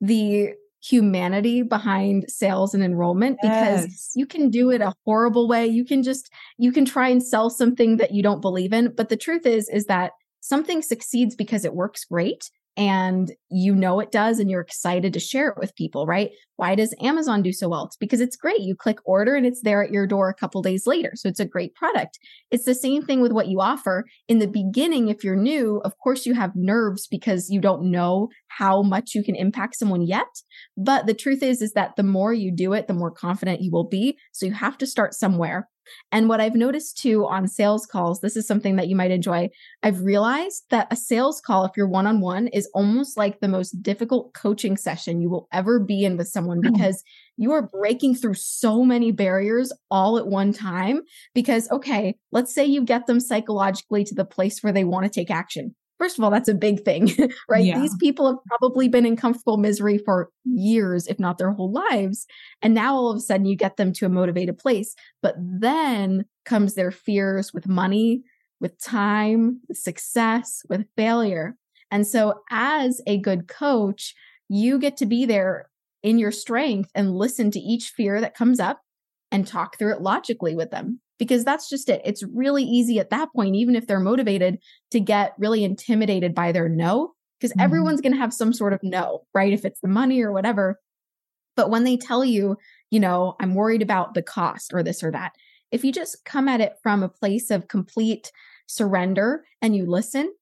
the 0.00 0.52
humanity 0.82 1.62
behind 1.62 2.24
sales 2.28 2.74
and 2.74 2.82
enrollment 2.82 3.38
because 3.40 4.10
you 4.14 4.26
can 4.26 4.50
do 4.50 4.70
it 4.70 4.80
a 4.80 4.94
horrible 5.04 5.46
way. 5.46 5.66
You 5.66 5.84
can 5.84 6.02
just 6.02 6.30
you 6.58 6.72
can 6.72 6.84
try 6.84 7.08
and 7.08 7.22
sell 7.22 7.50
something 7.50 7.98
that 7.98 8.12
you 8.12 8.22
don't 8.22 8.40
believe 8.40 8.72
in, 8.72 8.92
but 8.94 9.08
the 9.08 9.16
truth 9.16 9.46
is 9.46 9.68
is 9.68 9.86
that 9.86 10.12
something 10.40 10.82
succeeds 10.82 11.36
because 11.36 11.64
it 11.64 11.74
works 11.74 12.04
great 12.04 12.50
and 12.76 13.32
you 13.50 13.74
know 13.74 14.00
it 14.00 14.10
does 14.10 14.38
and 14.38 14.50
you're 14.50 14.62
excited 14.62 15.12
to 15.12 15.20
share 15.20 15.48
it 15.48 15.58
with 15.58 15.74
people, 15.74 16.06
right? 16.06 16.30
Why 16.56 16.74
does 16.74 16.94
Amazon 17.02 17.42
do 17.42 17.52
so 17.52 17.68
well? 17.68 17.84
It's 17.84 17.96
because 17.96 18.20
it's 18.20 18.36
great. 18.36 18.60
You 18.60 18.74
click 18.74 18.98
order 19.04 19.34
and 19.34 19.44
it's 19.44 19.62
there 19.62 19.82
at 19.82 19.90
your 19.90 20.06
door 20.06 20.28
a 20.28 20.34
couple 20.34 20.62
days 20.62 20.86
later. 20.86 21.12
So 21.14 21.28
it's 21.28 21.40
a 21.40 21.44
great 21.44 21.74
product. 21.74 22.18
It's 22.50 22.64
the 22.64 22.74
same 22.74 23.02
thing 23.02 23.20
with 23.20 23.32
what 23.32 23.48
you 23.48 23.60
offer. 23.60 24.04
In 24.28 24.38
the 24.38 24.46
beginning, 24.46 25.08
if 25.08 25.22
you're 25.22 25.36
new, 25.36 25.82
of 25.84 25.98
course 25.98 26.24
you 26.24 26.34
have 26.34 26.52
nerves 26.54 27.06
because 27.06 27.50
you 27.50 27.60
don't 27.60 27.90
know 27.90 28.28
how 28.48 28.82
much 28.82 29.14
you 29.14 29.22
can 29.22 29.34
impact 29.36 29.76
someone 29.76 30.02
yet. 30.02 30.28
But 30.76 31.06
the 31.06 31.14
truth 31.14 31.42
is 31.42 31.60
is 31.60 31.72
that 31.72 31.96
the 31.96 32.02
more 32.02 32.32
you 32.32 32.54
do 32.54 32.72
it, 32.72 32.86
the 32.86 32.94
more 32.94 33.10
confident 33.10 33.60
you 33.60 33.70
will 33.70 33.88
be. 33.88 34.16
So 34.32 34.46
you 34.46 34.52
have 34.52 34.78
to 34.78 34.86
start 34.86 35.14
somewhere. 35.14 35.68
And 36.10 36.28
what 36.28 36.40
I've 36.40 36.54
noticed 36.54 36.98
too 36.98 37.26
on 37.26 37.48
sales 37.48 37.86
calls, 37.86 38.20
this 38.20 38.36
is 38.36 38.46
something 38.46 38.76
that 38.76 38.88
you 38.88 38.96
might 38.96 39.10
enjoy. 39.10 39.50
I've 39.82 40.02
realized 40.02 40.64
that 40.70 40.88
a 40.90 40.96
sales 40.96 41.40
call, 41.40 41.64
if 41.64 41.72
you're 41.76 41.88
one 41.88 42.06
on 42.06 42.20
one, 42.20 42.48
is 42.48 42.70
almost 42.74 43.16
like 43.16 43.40
the 43.40 43.48
most 43.48 43.82
difficult 43.82 44.34
coaching 44.34 44.76
session 44.76 45.20
you 45.20 45.30
will 45.30 45.48
ever 45.52 45.80
be 45.80 46.04
in 46.04 46.16
with 46.16 46.28
someone 46.28 46.62
mm. 46.62 46.72
because 46.72 47.02
you 47.36 47.52
are 47.52 47.62
breaking 47.62 48.14
through 48.14 48.34
so 48.34 48.84
many 48.84 49.10
barriers 49.10 49.72
all 49.90 50.18
at 50.18 50.26
one 50.26 50.52
time. 50.52 51.02
Because, 51.34 51.70
okay, 51.70 52.16
let's 52.30 52.54
say 52.54 52.64
you 52.64 52.82
get 52.82 53.06
them 53.06 53.20
psychologically 53.20 54.04
to 54.04 54.14
the 54.14 54.24
place 54.24 54.62
where 54.62 54.72
they 54.72 54.84
want 54.84 55.04
to 55.04 55.10
take 55.10 55.30
action. 55.30 55.74
First 56.02 56.18
of 56.18 56.24
all, 56.24 56.32
that's 56.32 56.48
a 56.48 56.54
big 56.54 56.84
thing, 56.84 57.12
right? 57.48 57.64
Yeah. 57.64 57.78
These 57.78 57.94
people 57.98 58.26
have 58.26 58.38
probably 58.46 58.88
been 58.88 59.06
in 59.06 59.14
comfortable 59.14 59.56
misery 59.56 59.98
for 59.98 60.30
years, 60.44 61.06
if 61.06 61.20
not 61.20 61.38
their 61.38 61.52
whole 61.52 61.70
lives. 61.70 62.26
And 62.60 62.74
now 62.74 62.96
all 62.96 63.12
of 63.12 63.18
a 63.18 63.20
sudden 63.20 63.46
you 63.46 63.54
get 63.54 63.76
them 63.76 63.92
to 63.92 64.06
a 64.06 64.08
motivated 64.08 64.58
place. 64.58 64.96
But 65.22 65.36
then 65.38 66.24
comes 66.44 66.74
their 66.74 66.90
fears 66.90 67.54
with 67.54 67.68
money, 67.68 68.24
with 68.60 68.82
time, 68.82 69.60
with 69.68 69.78
success, 69.78 70.62
with 70.68 70.86
failure. 70.96 71.54
And 71.92 72.04
so, 72.04 72.40
as 72.50 73.00
a 73.06 73.18
good 73.18 73.46
coach, 73.46 74.12
you 74.48 74.80
get 74.80 74.96
to 74.96 75.06
be 75.06 75.24
there 75.24 75.70
in 76.02 76.18
your 76.18 76.32
strength 76.32 76.90
and 76.96 77.14
listen 77.14 77.52
to 77.52 77.60
each 77.60 77.90
fear 77.90 78.20
that 78.20 78.34
comes 78.34 78.58
up 78.58 78.80
and 79.30 79.46
talk 79.46 79.78
through 79.78 79.92
it 79.92 80.02
logically 80.02 80.56
with 80.56 80.72
them 80.72 81.00
because 81.18 81.44
that's 81.44 81.68
just 81.68 81.88
it. 81.88 82.02
It's 82.04 82.22
really 82.22 82.64
easy 82.64 82.98
at 82.98 83.10
that 83.10 83.32
point, 83.34 83.56
even 83.56 83.76
if 83.76 83.86
they're 83.86 84.00
motivated, 84.00 84.58
to 84.90 85.00
get 85.00 85.34
really 85.38 85.64
intimidated 85.64 86.34
by 86.34 86.52
their 86.52 86.68
no, 86.68 87.12
because 87.38 87.52
mm-hmm. 87.52 87.60
everyone's 87.60 88.00
going 88.00 88.12
to 88.12 88.18
have 88.18 88.32
some 88.32 88.52
sort 88.52 88.72
of 88.72 88.80
no, 88.82 89.22
right? 89.34 89.52
If 89.52 89.64
it's 89.64 89.80
the 89.80 89.88
money 89.88 90.22
or 90.22 90.32
whatever. 90.32 90.80
But 91.54 91.70
when 91.70 91.84
they 91.84 91.96
tell 91.96 92.24
you, 92.24 92.56
you 92.90 93.00
know, 93.00 93.36
I'm 93.40 93.54
worried 93.54 93.82
about 93.82 94.14
the 94.14 94.22
cost 94.22 94.72
or 94.72 94.82
this 94.82 95.02
or 95.02 95.10
that, 95.10 95.32
if 95.70 95.84
you 95.84 95.92
just 95.92 96.24
come 96.24 96.48
at 96.48 96.60
it 96.60 96.74
from 96.82 97.02
a 97.02 97.08
place 97.08 97.50
of 97.50 97.68
complete 97.68 98.32
surrender 98.66 99.44
and 99.60 99.76
you 99.76 99.86
listen, 99.86 100.32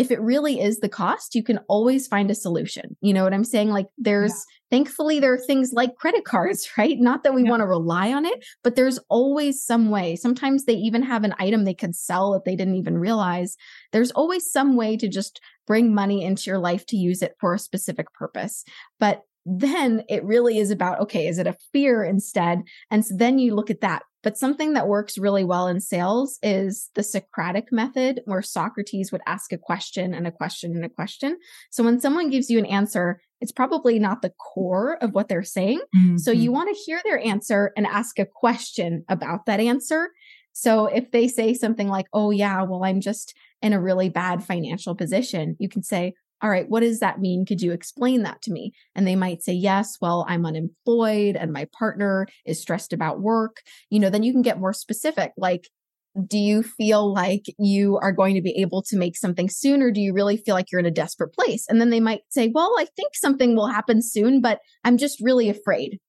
if 0.00 0.10
it 0.10 0.18
really 0.22 0.58
is 0.58 0.78
the 0.78 0.88
cost, 0.88 1.34
you 1.34 1.42
can 1.42 1.58
always 1.68 2.06
find 2.06 2.30
a 2.30 2.34
solution. 2.34 2.96
You 3.02 3.12
know 3.12 3.22
what 3.22 3.34
I'm 3.34 3.44
saying? 3.44 3.68
Like 3.68 3.84
there's 3.98 4.32
yeah. 4.32 4.78
thankfully 4.78 5.20
there 5.20 5.34
are 5.34 5.38
things 5.38 5.74
like 5.74 5.94
credit 5.96 6.24
cards, 6.24 6.66
right? 6.78 6.96
Not 6.98 7.22
that 7.22 7.34
we 7.34 7.44
yeah. 7.44 7.50
want 7.50 7.60
to 7.60 7.66
rely 7.66 8.10
on 8.10 8.24
it, 8.24 8.42
but 8.64 8.76
there's 8.76 8.98
always 9.10 9.62
some 9.62 9.90
way. 9.90 10.16
Sometimes 10.16 10.64
they 10.64 10.72
even 10.72 11.02
have 11.02 11.22
an 11.22 11.34
item 11.38 11.64
they 11.64 11.74
could 11.74 11.94
sell 11.94 12.32
that 12.32 12.46
they 12.46 12.56
didn't 12.56 12.76
even 12.76 12.96
realize. 12.96 13.58
There's 13.92 14.10
always 14.12 14.50
some 14.50 14.74
way 14.74 14.96
to 14.96 15.06
just 15.06 15.38
bring 15.66 15.94
money 15.94 16.24
into 16.24 16.44
your 16.46 16.58
life 16.58 16.86
to 16.86 16.96
use 16.96 17.20
it 17.20 17.34
for 17.38 17.52
a 17.52 17.58
specific 17.58 18.10
purpose. 18.14 18.64
But 18.98 19.20
then 19.46 20.04
it 20.08 20.24
really 20.24 20.58
is 20.58 20.70
about 20.70 21.00
okay, 21.00 21.26
is 21.26 21.38
it 21.38 21.46
a 21.46 21.56
fear 21.72 22.04
instead? 22.04 22.62
And 22.90 23.04
so 23.04 23.14
then 23.16 23.38
you 23.38 23.54
look 23.54 23.70
at 23.70 23.80
that. 23.80 24.02
But 24.22 24.36
something 24.36 24.74
that 24.74 24.86
works 24.86 25.16
really 25.16 25.44
well 25.44 25.66
in 25.66 25.80
sales 25.80 26.38
is 26.42 26.90
the 26.94 27.02
Socratic 27.02 27.72
method, 27.72 28.20
where 28.26 28.42
Socrates 28.42 29.10
would 29.12 29.22
ask 29.26 29.50
a 29.50 29.58
question 29.58 30.12
and 30.12 30.26
a 30.26 30.30
question 30.30 30.72
and 30.72 30.84
a 30.84 30.90
question. 30.90 31.38
So 31.70 31.82
when 31.82 32.00
someone 32.00 32.28
gives 32.28 32.50
you 32.50 32.58
an 32.58 32.66
answer, 32.66 33.22
it's 33.40 33.52
probably 33.52 33.98
not 33.98 34.20
the 34.20 34.34
core 34.52 34.98
of 35.02 35.14
what 35.14 35.28
they're 35.28 35.42
saying. 35.42 35.80
Mm-hmm. 35.96 36.18
So 36.18 36.32
you 36.32 36.52
want 36.52 36.68
to 36.68 36.82
hear 36.84 37.00
their 37.02 37.18
answer 37.24 37.72
and 37.78 37.86
ask 37.86 38.18
a 38.18 38.26
question 38.26 39.04
about 39.08 39.46
that 39.46 39.60
answer. 39.60 40.10
So 40.52 40.84
if 40.86 41.10
they 41.12 41.26
say 41.26 41.54
something 41.54 41.88
like, 41.88 42.06
oh, 42.12 42.30
yeah, 42.30 42.62
well, 42.62 42.84
I'm 42.84 43.00
just 43.00 43.34
in 43.62 43.72
a 43.72 43.80
really 43.80 44.10
bad 44.10 44.44
financial 44.44 44.94
position, 44.94 45.56
you 45.58 45.70
can 45.70 45.82
say, 45.82 46.12
all 46.42 46.50
right, 46.50 46.68
what 46.68 46.80
does 46.80 47.00
that 47.00 47.20
mean? 47.20 47.44
Could 47.44 47.60
you 47.62 47.72
explain 47.72 48.22
that 48.22 48.42
to 48.42 48.52
me? 48.52 48.72
And 48.94 49.06
they 49.06 49.16
might 49.16 49.42
say, 49.42 49.52
yes, 49.52 49.96
well, 50.00 50.24
I'm 50.28 50.46
unemployed 50.46 51.36
and 51.36 51.52
my 51.52 51.66
partner 51.78 52.26
is 52.46 52.60
stressed 52.60 52.92
about 52.92 53.20
work. 53.20 53.58
You 53.90 54.00
know, 54.00 54.10
then 54.10 54.22
you 54.22 54.32
can 54.32 54.42
get 54.42 54.60
more 54.60 54.72
specific. 54.72 55.32
Like, 55.36 55.68
do 56.26 56.38
you 56.38 56.62
feel 56.62 57.12
like 57.12 57.44
you 57.58 57.98
are 57.98 58.12
going 58.12 58.34
to 58.34 58.42
be 58.42 58.60
able 58.60 58.82
to 58.82 58.96
make 58.96 59.16
something 59.16 59.48
soon 59.48 59.80
or 59.80 59.90
do 59.90 60.00
you 60.00 60.12
really 60.12 60.36
feel 60.36 60.54
like 60.54 60.66
you're 60.70 60.80
in 60.80 60.86
a 60.86 60.90
desperate 60.90 61.32
place 61.32 61.66
and 61.68 61.80
then 61.80 61.90
they 61.90 62.00
might 62.00 62.22
say 62.30 62.50
well 62.52 62.74
i 62.78 62.84
think 62.96 63.14
something 63.14 63.54
will 63.54 63.68
happen 63.68 64.02
soon 64.02 64.40
but 64.40 64.58
i'm 64.82 64.96
just 64.96 65.20
really 65.22 65.48
afraid 65.48 66.00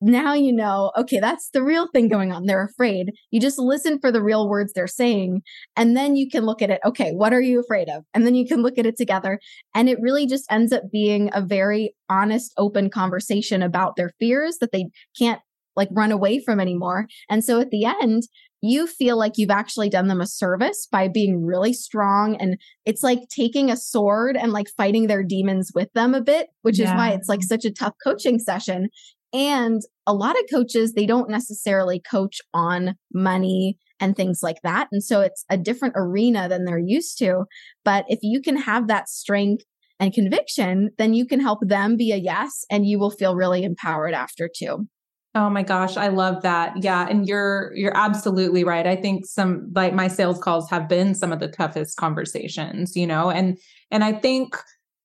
now 0.00 0.34
you 0.34 0.52
know, 0.52 0.92
okay, 0.96 1.20
that's 1.20 1.50
the 1.50 1.62
real 1.62 1.88
thing 1.92 2.08
going 2.08 2.32
on. 2.32 2.46
They're 2.46 2.64
afraid. 2.64 3.12
You 3.30 3.40
just 3.40 3.58
listen 3.58 3.98
for 3.98 4.12
the 4.12 4.22
real 4.22 4.48
words 4.48 4.72
they're 4.72 4.86
saying. 4.86 5.42
And 5.76 5.96
then 5.96 6.16
you 6.16 6.28
can 6.28 6.44
look 6.44 6.60
at 6.60 6.70
it. 6.70 6.80
Okay, 6.84 7.12
what 7.12 7.32
are 7.32 7.40
you 7.40 7.60
afraid 7.60 7.88
of? 7.88 8.04
And 8.12 8.26
then 8.26 8.34
you 8.34 8.46
can 8.46 8.62
look 8.62 8.78
at 8.78 8.86
it 8.86 8.96
together. 8.96 9.38
And 9.74 9.88
it 9.88 9.98
really 10.00 10.26
just 10.26 10.50
ends 10.50 10.72
up 10.72 10.82
being 10.92 11.30
a 11.32 11.40
very 11.40 11.94
honest, 12.08 12.52
open 12.58 12.90
conversation 12.90 13.62
about 13.62 13.96
their 13.96 14.10
fears 14.18 14.58
that 14.60 14.72
they 14.72 14.86
can't 15.18 15.40
like 15.76 15.88
run 15.92 16.12
away 16.12 16.40
from 16.40 16.60
anymore. 16.60 17.06
And 17.28 17.44
so 17.44 17.60
at 17.60 17.70
the 17.70 17.84
end, 17.84 18.24
you 18.62 18.86
feel 18.86 19.18
like 19.18 19.34
you've 19.36 19.50
actually 19.50 19.90
done 19.90 20.08
them 20.08 20.20
a 20.20 20.26
service 20.26 20.88
by 20.90 21.08
being 21.08 21.44
really 21.44 21.72
strong. 21.72 22.36
And 22.36 22.58
it's 22.84 23.02
like 23.02 23.28
taking 23.28 23.70
a 23.70 23.76
sword 23.76 24.36
and 24.36 24.52
like 24.52 24.66
fighting 24.76 25.06
their 25.06 25.22
demons 25.22 25.70
with 25.74 25.92
them 25.92 26.14
a 26.14 26.22
bit, 26.22 26.48
which 26.62 26.78
yeah. 26.78 26.86
is 26.86 26.96
why 26.96 27.10
it's 27.10 27.28
like 27.28 27.42
such 27.42 27.64
a 27.64 27.70
tough 27.72 27.94
coaching 28.02 28.38
session 28.38 28.88
and 29.36 29.82
a 30.06 30.14
lot 30.14 30.34
of 30.38 30.46
coaches, 30.50 30.94
they 30.94 31.04
don't 31.04 31.28
necessarily 31.28 32.00
coach 32.00 32.40
on 32.54 32.94
money 33.12 33.76
and 34.00 34.16
things 34.16 34.40
like 34.42 34.62
that. 34.62 34.88
And 34.90 35.04
so 35.04 35.20
it's 35.20 35.44
a 35.50 35.58
different 35.58 35.94
arena 35.94 36.48
than 36.48 36.64
they're 36.64 36.78
used 36.78 37.18
to. 37.18 37.44
But 37.84 38.06
if 38.08 38.18
you 38.22 38.40
can 38.40 38.56
have 38.56 38.88
that 38.88 39.10
strength 39.10 39.64
and 40.00 40.12
conviction, 40.12 40.90
then 40.96 41.12
you 41.12 41.26
can 41.26 41.40
help 41.40 41.58
them 41.62 41.98
be 41.98 42.12
a 42.12 42.16
yes 42.16 42.64
and 42.70 42.86
you 42.86 42.98
will 42.98 43.10
feel 43.10 43.36
really 43.36 43.62
empowered 43.62 44.14
after 44.14 44.48
too. 44.48 44.88
Oh 45.34 45.50
my 45.50 45.62
gosh, 45.62 45.98
I 45.98 46.08
love 46.08 46.40
that. 46.42 46.82
Yeah, 46.82 47.06
and 47.06 47.28
you're 47.28 47.70
you're 47.74 47.94
absolutely 47.94 48.64
right. 48.64 48.86
I 48.86 48.96
think 48.96 49.26
some 49.26 49.70
like 49.74 49.92
my 49.92 50.08
sales 50.08 50.38
calls 50.38 50.70
have 50.70 50.88
been 50.88 51.14
some 51.14 51.30
of 51.30 51.40
the 51.40 51.48
toughest 51.48 51.98
conversations, 51.98 52.96
you 52.96 53.06
know. 53.06 53.30
And 53.30 53.58
and 53.90 54.02
I 54.02 54.14
think 54.14 54.56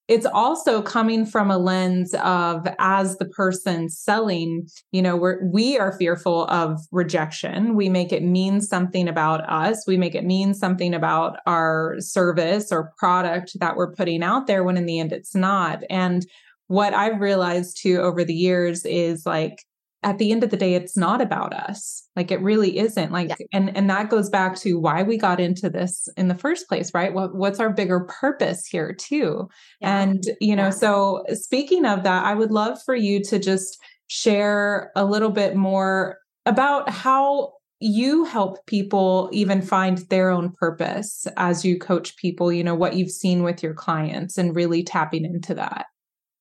it's 0.07 0.25
also 0.25 0.81
coming 0.81 1.25
from 1.25 1.49
a 1.49 1.57
lens 1.57 2.13
of 2.15 2.67
as 2.79 3.17
the 3.17 3.25
person 3.25 3.89
selling 3.89 4.67
you 4.91 5.01
know 5.01 5.15
we're 5.15 5.43
we 5.45 5.77
are 5.77 5.97
fearful 5.97 6.45
of 6.47 6.79
rejection. 6.91 7.75
We 7.75 7.89
make 7.89 8.11
it 8.11 8.23
mean 8.23 8.61
something 8.61 9.07
about 9.07 9.49
us. 9.49 9.85
We 9.87 9.97
make 9.97 10.15
it 10.15 10.25
mean 10.25 10.53
something 10.53 10.93
about 10.93 11.37
our 11.45 11.95
service 11.99 12.71
or 12.71 12.91
product 12.97 13.51
that 13.59 13.75
we're 13.75 13.93
putting 13.93 14.23
out 14.23 14.47
there 14.47 14.63
when 14.63 14.77
in 14.77 14.85
the 14.85 14.99
end 14.99 15.11
it's 15.11 15.35
not. 15.35 15.83
And 15.89 16.25
what 16.67 16.93
i've 16.93 17.19
realized 17.19 17.77
too 17.81 17.97
over 17.97 18.23
the 18.23 18.33
years 18.33 18.85
is 18.85 19.25
like 19.25 19.65
at 20.03 20.17
the 20.17 20.31
end 20.31 20.43
of 20.43 20.49
the 20.49 20.57
day 20.57 20.73
it's 20.73 20.97
not 20.97 21.21
about 21.21 21.53
us 21.53 22.07
like 22.15 22.31
it 22.31 22.41
really 22.41 22.77
isn't 22.77 23.11
like 23.11 23.29
yeah. 23.29 23.35
and 23.53 23.75
and 23.75 23.89
that 23.89 24.09
goes 24.09 24.29
back 24.29 24.55
to 24.55 24.79
why 24.79 25.03
we 25.03 25.17
got 25.17 25.39
into 25.39 25.69
this 25.69 26.09
in 26.17 26.27
the 26.27 26.35
first 26.35 26.67
place 26.67 26.93
right 26.93 27.13
what 27.13 27.35
what's 27.35 27.59
our 27.59 27.69
bigger 27.69 28.01
purpose 28.01 28.65
here 28.65 28.93
too 28.93 29.47
yeah. 29.79 30.01
and 30.01 30.23
you 30.39 30.55
know 30.55 30.65
yeah. 30.65 30.69
so 30.69 31.23
speaking 31.33 31.85
of 31.85 32.03
that 32.03 32.25
i 32.25 32.33
would 32.33 32.51
love 32.51 32.81
for 32.83 32.95
you 32.95 33.23
to 33.23 33.37
just 33.39 33.77
share 34.07 34.91
a 34.95 35.05
little 35.05 35.29
bit 35.29 35.55
more 35.55 36.17
about 36.45 36.89
how 36.89 37.53
you 37.79 38.25
help 38.25 38.63
people 38.67 39.29
even 39.31 39.61
find 39.61 39.99
their 40.09 40.29
own 40.29 40.51
purpose 40.51 41.27
as 41.37 41.65
you 41.65 41.77
coach 41.79 42.15
people 42.17 42.51
you 42.51 42.63
know 42.63 42.75
what 42.75 42.95
you've 42.95 43.11
seen 43.11 43.43
with 43.43 43.63
your 43.63 43.73
clients 43.73 44.37
and 44.37 44.55
really 44.55 44.83
tapping 44.83 45.25
into 45.25 45.53
that 45.53 45.85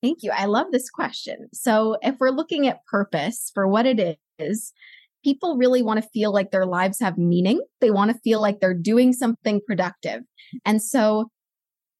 Thank 0.02 0.22
you. 0.22 0.32
I 0.34 0.46
love 0.46 0.68
this 0.72 0.88
question. 0.88 1.48
So, 1.52 1.96
if 2.02 2.16
we're 2.18 2.30
looking 2.30 2.66
at 2.66 2.84
purpose 2.86 3.50
for 3.52 3.68
what 3.68 3.86
it 3.86 4.18
is, 4.38 4.72
people 5.22 5.56
really 5.56 5.82
want 5.82 6.02
to 6.02 6.08
feel 6.08 6.32
like 6.32 6.50
their 6.50 6.66
lives 6.66 7.00
have 7.00 7.18
meaning. 7.18 7.60
They 7.80 7.90
want 7.90 8.10
to 8.10 8.18
feel 8.20 8.40
like 8.40 8.60
they're 8.60 8.74
doing 8.74 9.12
something 9.12 9.60
productive. 9.66 10.22
And 10.64 10.82
so, 10.82 11.30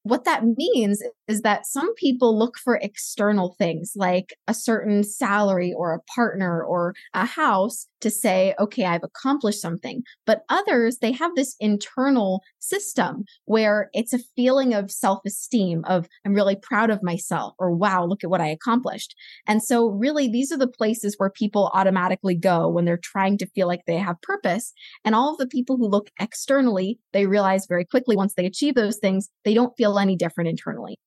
what 0.02 0.24
that 0.24 0.44
means 0.44 1.02
is 1.30 1.42
that 1.42 1.64
some 1.64 1.94
people 1.94 2.36
look 2.36 2.58
for 2.58 2.76
external 2.82 3.54
things 3.56 3.92
like 3.94 4.34
a 4.48 4.54
certain 4.54 5.04
salary 5.04 5.72
or 5.72 5.94
a 5.94 6.02
partner 6.12 6.62
or 6.62 6.92
a 7.14 7.24
house 7.24 7.86
to 8.00 8.10
say, 8.10 8.54
okay, 8.58 8.84
I've 8.84 9.04
accomplished 9.04 9.60
something. 9.60 10.02
But 10.26 10.42
others, 10.48 10.98
they 10.98 11.12
have 11.12 11.34
this 11.34 11.54
internal 11.60 12.42
system 12.58 13.24
where 13.44 13.90
it's 13.92 14.12
a 14.12 14.18
feeling 14.36 14.74
of 14.74 14.90
self 14.90 15.20
esteem, 15.26 15.84
of 15.84 16.08
I'm 16.26 16.34
really 16.34 16.56
proud 16.56 16.90
of 16.90 17.02
myself, 17.02 17.54
or 17.58 17.70
wow, 17.70 18.04
look 18.04 18.24
at 18.24 18.30
what 18.30 18.40
I 18.40 18.48
accomplished. 18.48 19.14
And 19.46 19.62
so, 19.62 19.86
really, 19.86 20.28
these 20.28 20.50
are 20.50 20.58
the 20.58 20.66
places 20.66 21.14
where 21.16 21.30
people 21.30 21.70
automatically 21.74 22.34
go 22.34 22.68
when 22.68 22.84
they're 22.84 23.00
trying 23.02 23.38
to 23.38 23.46
feel 23.46 23.66
like 23.66 23.82
they 23.86 23.98
have 23.98 24.20
purpose. 24.22 24.72
And 25.04 25.14
all 25.14 25.32
of 25.32 25.38
the 25.38 25.46
people 25.46 25.76
who 25.76 25.88
look 25.88 26.10
externally, 26.18 26.98
they 27.12 27.26
realize 27.26 27.66
very 27.68 27.84
quickly 27.84 28.16
once 28.16 28.34
they 28.34 28.46
achieve 28.46 28.74
those 28.74 28.98
things, 28.98 29.28
they 29.44 29.54
don't 29.54 29.76
feel 29.76 29.98
any 29.98 30.16
different 30.16 30.50
internally. 30.50 30.98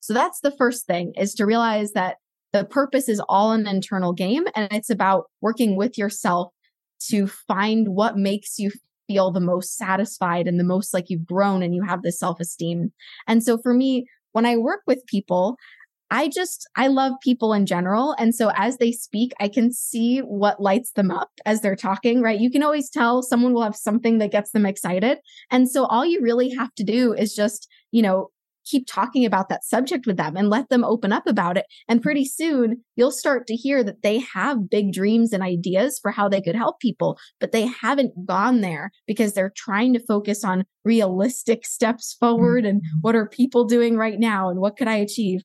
So, 0.00 0.14
that's 0.14 0.40
the 0.40 0.50
first 0.52 0.86
thing 0.86 1.12
is 1.16 1.34
to 1.34 1.46
realize 1.46 1.92
that 1.92 2.16
the 2.52 2.64
purpose 2.64 3.08
is 3.08 3.20
all 3.28 3.52
an 3.52 3.66
internal 3.66 4.12
game 4.12 4.44
and 4.54 4.68
it's 4.72 4.90
about 4.90 5.24
working 5.40 5.76
with 5.76 5.98
yourself 5.98 6.52
to 7.08 7.26
find 7.26 7.88
what 7.88 8.16
makes 8.16 8.58
you 8.58 8.70
feel 9.06 9.30
the 9.30 9.40
most 9.40 9.76
satisfied 9.76 10.46
and 10.46 10.58
the 10.58 10.64
most 10.64 10.92
like 10.92 11.08
you've 11.08 11.26
grown 11.26 11.62
and 11.62 11.74
you 11.74 11.82
have 11.82 12.02
this 12.02 12.18
self-esteem. 12.18 12.92
And 13.26 13.42
so 13.42 13.58
for 13.58 13.74
me, 13.74 14.06
when 14.32 14.46
I 14.46 14.56
work 14.56 14.82
with 14.86 15.06
people, 15.06 15.56
I 16.10 16.28
just, 16.28 16.66
I 16.74 16.86
love 16.86 17.12
people 17.22 17.52
in 17.52 17.66
general. 17.66 18.14
And 18.18 18.34
so 18.34 18.50
as 18.54 18.78
they 18.78 18.92
speak, 18.92 19.32
I 19.40 19.48
can 19.48 19.72
see 19.72 20.20
what 20.20 20.60
lights 20.60 20.92
them 20.92 21.10
up 21.10 21.30
as 21.44 21.60
they're 21.60 21.76
talking, 21.76 22.22
right? 22.22 22.40
You 22.40 22.50
can 22.50 22.62
always 22.62 22.88
tell 22.88 23.22
someone 23.22 23.52
will 23.52 23.62
have 23.62 23.76
something 23.76 24.18
that 24.18 24.32
gets 24.32 24.52
them 24.52 24.64
excited. 24.64 25.18
And 25.50 25.70
so 25.70 25.84
all 25.84 26.06
you 26.06 26.22
really 26.22 26.50
have 26.50 26.74
to 26.76 26.84
do 26.84 27.12
is 27.12 27.34
just, 27.34 27.68
you 27.90 28.00
know, 28.00 28.30
keep 28.68 28.86
talking 28.86 29.24
about 29.24 29.48
that 29.48 29.64
subject 29.64 30.06
with 30.06 30.16
them 30.16 30.36
and 30.36 30.50
let 30.50 30.68
them 30.68 30.84
open 30.84 31.12
up 31.12 31.26
about 31.26 31.56
it. 31.56 31.66
And 31.88 32.02
pretty 32.02 32.24
soon 32.24 32.84
you'll 32.96 33.10
start 33.10 33.46
to 33.46 33.56
hear 33.56 33.82
that 33.84 34.02
they 34.02 34.18
have 34.18 34.70
big 34.70 34.92
dreams 34.92 35.32
and 35.32 35.42
ideas 35.42 35.98
for 36.00 36.10
how 36.10 36.28
they 36.28 36.40
could 36.40 36.56
help 36.56 36.80
people, 36.80 37.18
but 37.40 37.52
they 37.52 37.66
haven't 37.66 38.26
gone 38.26 38.60
there 38.60 38.90
because 39.06 39.32
they're 39.32 39.52
trying 39.56 39.92
to 39.94 40.06
focus 40.06 40.44
on 40.44 40.64
realistic 40.84 41.66
steps 41.66 42.16
forward 42.18 42.64
and 42.64 42.80
mm-hmm. 42.80 42.98
what 43.00 43.16
are 43.16 43.28
people 43.28 43.64
doing 43.64 43.96
right 43.96 44.18
now 44.18 44.48
and 44.48 44.60
what 44.60 44.76
could 44.76 44.88
I 44.88 44.96
achieve. 44.96 45.40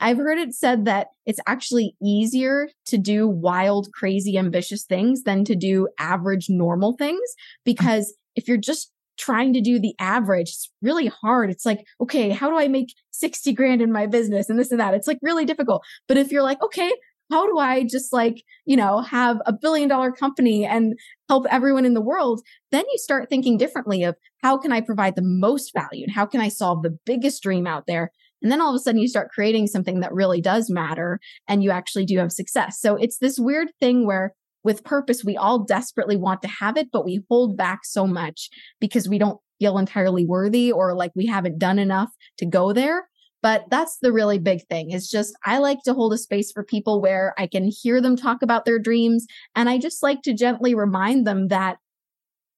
I've 0.00 0.18
heard 0.18 0.38
it 0.38 0.52
said 0.52 0.84
that 0.84 1.08
it's 1.24 1.40
actually 1.46 1.96
easier 2.02 2.68
to 2.86 2.98
do 2.98 3.28
wild, 3.28 3.88
crazy, 3.94 4.36
ambitious 4.36 4.84
things 4.84 5.22
than 5.22 5.44
to 5.44 5.54
do 5.54 5.88
average, 5.98 6.46
normal 6.48 6.94
things 6.98 7.22
because 7.64 8.14
if 8.36 8.48
you're 8.48 8.56
just 8.56 8.90
trying 9.16 9.52
to 9.54 9.60
do 9.60 9.78
the 9.78 9.94
average. 9.98 10.48
It's 10.48 10.70
really 10.82 11.06
hard. 11.06 11.50
It's 11.50 11.66
like, 11.66 11.84
okay, 12.00 12.30
how 12.30 12.50
do 12.50 12.56
I 12.56 12.68
make 12.68 12.94
60 13.10 13.52
grand 13.52 13.82
in 13.82 13.92
my 13.92 14.06
business 14.06 14.48
and 14.48 14.58
this 14.58 14.70
and 14.70 14.80
that? 14.80 14.94
It's 14.94 15.06
like 15.06 15.18
really 15.22 15.44
difficult. 15.44 15.82
But 16.08 16.16
if 16.16 16.32
you're 16.32 16.42
like, 16.42 16.62
okay, 16.62 16.92
how 17.30 17.46
do 17.46 17.58
I 17.58 17.84
just 17.84 18.12
like, 18.12 18.42
you 18.66 18.76
know, 18.76 19.00
have 19.00 19.38
a 19.46 19.52
billion 19.52 19.88
dollar 19.88 20.12
company 20.12 20.64
and 20.64 20.94
help 21.28 21.46
everyone 21.50 21.84
in 21.84 21.94
the 21.94 22.00
world? 22.00 22.42
Then 22.70 22.84
you 22.90 22.98
start 22.98 23.28
thinking 23.28 23.56
differently 23.56 24.02
of 24.02 24.16
how 24.42 24.58
can 24.58 24.72
I 24.72 24.80
provide 24.80 25.16
the 25.16 25.22
most 25.22 25.72
value 25.72 26.04
and 26.04 26.14
how 26.14 26.26
can 26.26 26.40
I 26.40 26.48
solve 26.48 26.82
the 26.82 26.96
biggest 27.06 27.42
dream 27.42 27.66
out 27.66 27.84
there? 27.86 28.12
And 28.42 28.52
then 28.52 28.60
all 28.60 28.68
of 28.68 28.76
a 28.76 28.78
sudden 28.78 29.00
you 29.00 29.08
start 29.08 29.30
creating 29.30 29.68
something 29.68 30.00
that 30.00 30.12
really 30.12 30.42
does 30.42 30.68
matter 30.68 31.18
and 31.48 31.64
you 31.64 31.70
actually 31.70 32.04
do 32.04 32.18
have 32.18 32.30
success. 32.30 32.78
So 32.78 32.94
it's 32.96 33.18
this 33.18 33.38
weird 33.38 33.68
thing 33.80 34.06
where 34.06 34.34
with 34.64 34.82
purpose, 34.82 35.22
we 35.22 35.36
all 35.36 35.62
desperately 35.62 36.16
want 36.16 36.42
to 36.42 36.48
have 36.48 36.76
it, 36.76 36.88
but 36.90 37.04
we 37.04 37.22
hold 37.30 37.56
back 37.56 37.80
so 37.84 38.06
much 38.06 38.48
because 38.80 39.08
we 39.08 39.18
don't 39.18 39.38
feel 39.60 39.78
entirely 39.78 40.24
worthy 40.26 40.72
or 40.72 40.94
like 40.94 41.12
we 41.14 41.26
haven't 41.26 41.58
done 41.58 41.78
enough 41.78 42.10
to 42.38 42.46
go 42.46 42.72
there. 42.72 43.08
But 43.42 43.66
that's 43.70 43.98
the 44.00 44.10
really 44.10 44.38
big 44.38 44.66
thing 44.68 44.90
is 44.90 45.10
just 45.10 45.36
I 45.44 45.58
like 45.58 45.82
to 45.84 45.92
hold 45.92 46.14
a 46.14 46.18
space 46.18 46.50
for 46.50 46.64
people 46.64 47.02
where 47.02 47.34
I 47.36 47.46
can 47.46 47.70
hear 47.70 48.00
them 48.00 48.16
talk 48.16 48.42
about 48.42 48.64
their 48.64 48.78
dreams. 48.78 49.26
And 49.54 49.68
I 49.68 49.76
just 49.76 50.02
like 50.02 50.22
to 50.22 50.32
gently 50.32 50.74
remind 50.74 51.26
them 51.26 51.48
that 51.48 51.76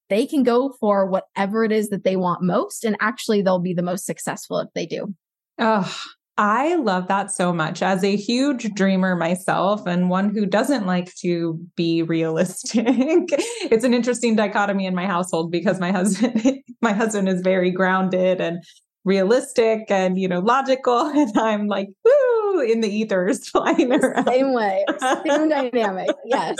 they 0.09 0.27
can 0.27 0.45
go 0.45 0.73
for 0.79 1.05
whatever 1.07 1.64
it 1.64 1.73
is 1.73 1.88
that 1.88 2.05
they 2.05 2.14
want 2.14 2.42
most. 2.42 2.85
And 2.85 2.97
actually, 3.01 3.42
they'll 3.42 3.59
be 3.59 3.75
the 3.75 3.83
most 3.83 4.07
successful 4.07 4.61
if 4.61 4.69
they 4.77 4.87
do. 4.87 5.12
Oh, 5.59 5.92
I 6.38 6.75
love 6.75 7.09
that 7.09 7.31
so 7.31 7.51
much. 7.51 7.81
As 7.81 8.05
a 8.05 8.14
huge 8.14 8.75
dreamer 8.75 9.16
myself 9.16 9.87
and 9.87 10.11
one 10.11 10.35
who 10.35 10.44
doesn't 10.44 10.85
like 10.85 11.14
to 11.16 11.59
be 11.77 12.03
realistic, 12.03 12.85
it's 12.87 13.85
an 13.85 13.94
interesting 13.94 14.37
dichotomy 14.37 14.85
in 14.85 14.94
my 14.94 15.07
household 15.07 15.51
because 15.51 15.81
my 15.81 15.92
husband 15.92 16.61
my 16.83 16.92
husband 16.92 17.29
is 17.29 17.40
very 17.40 17.70
grounded 17.70 18.40
and 18.42 18.62
realistic 19.07 19.87
and 19.88 20.19
you 20.19 20.29
know 20.29 20.40
logical 20.40 20.99
and 21.16 21.38
I'm 21.38 21.69
like 21.69 21.88
woo 22.05 22.61
in 22.61 22.81
the 22.81 22.88
ethers 22.88 23.49
flying 23.51 23.92
around. 23.92 24.27
Same 24.27 24.53
way. 24.53 24.85
Same 24.99 25.49
dynamic. 25.49 26.09
Yes. 26.25 26.57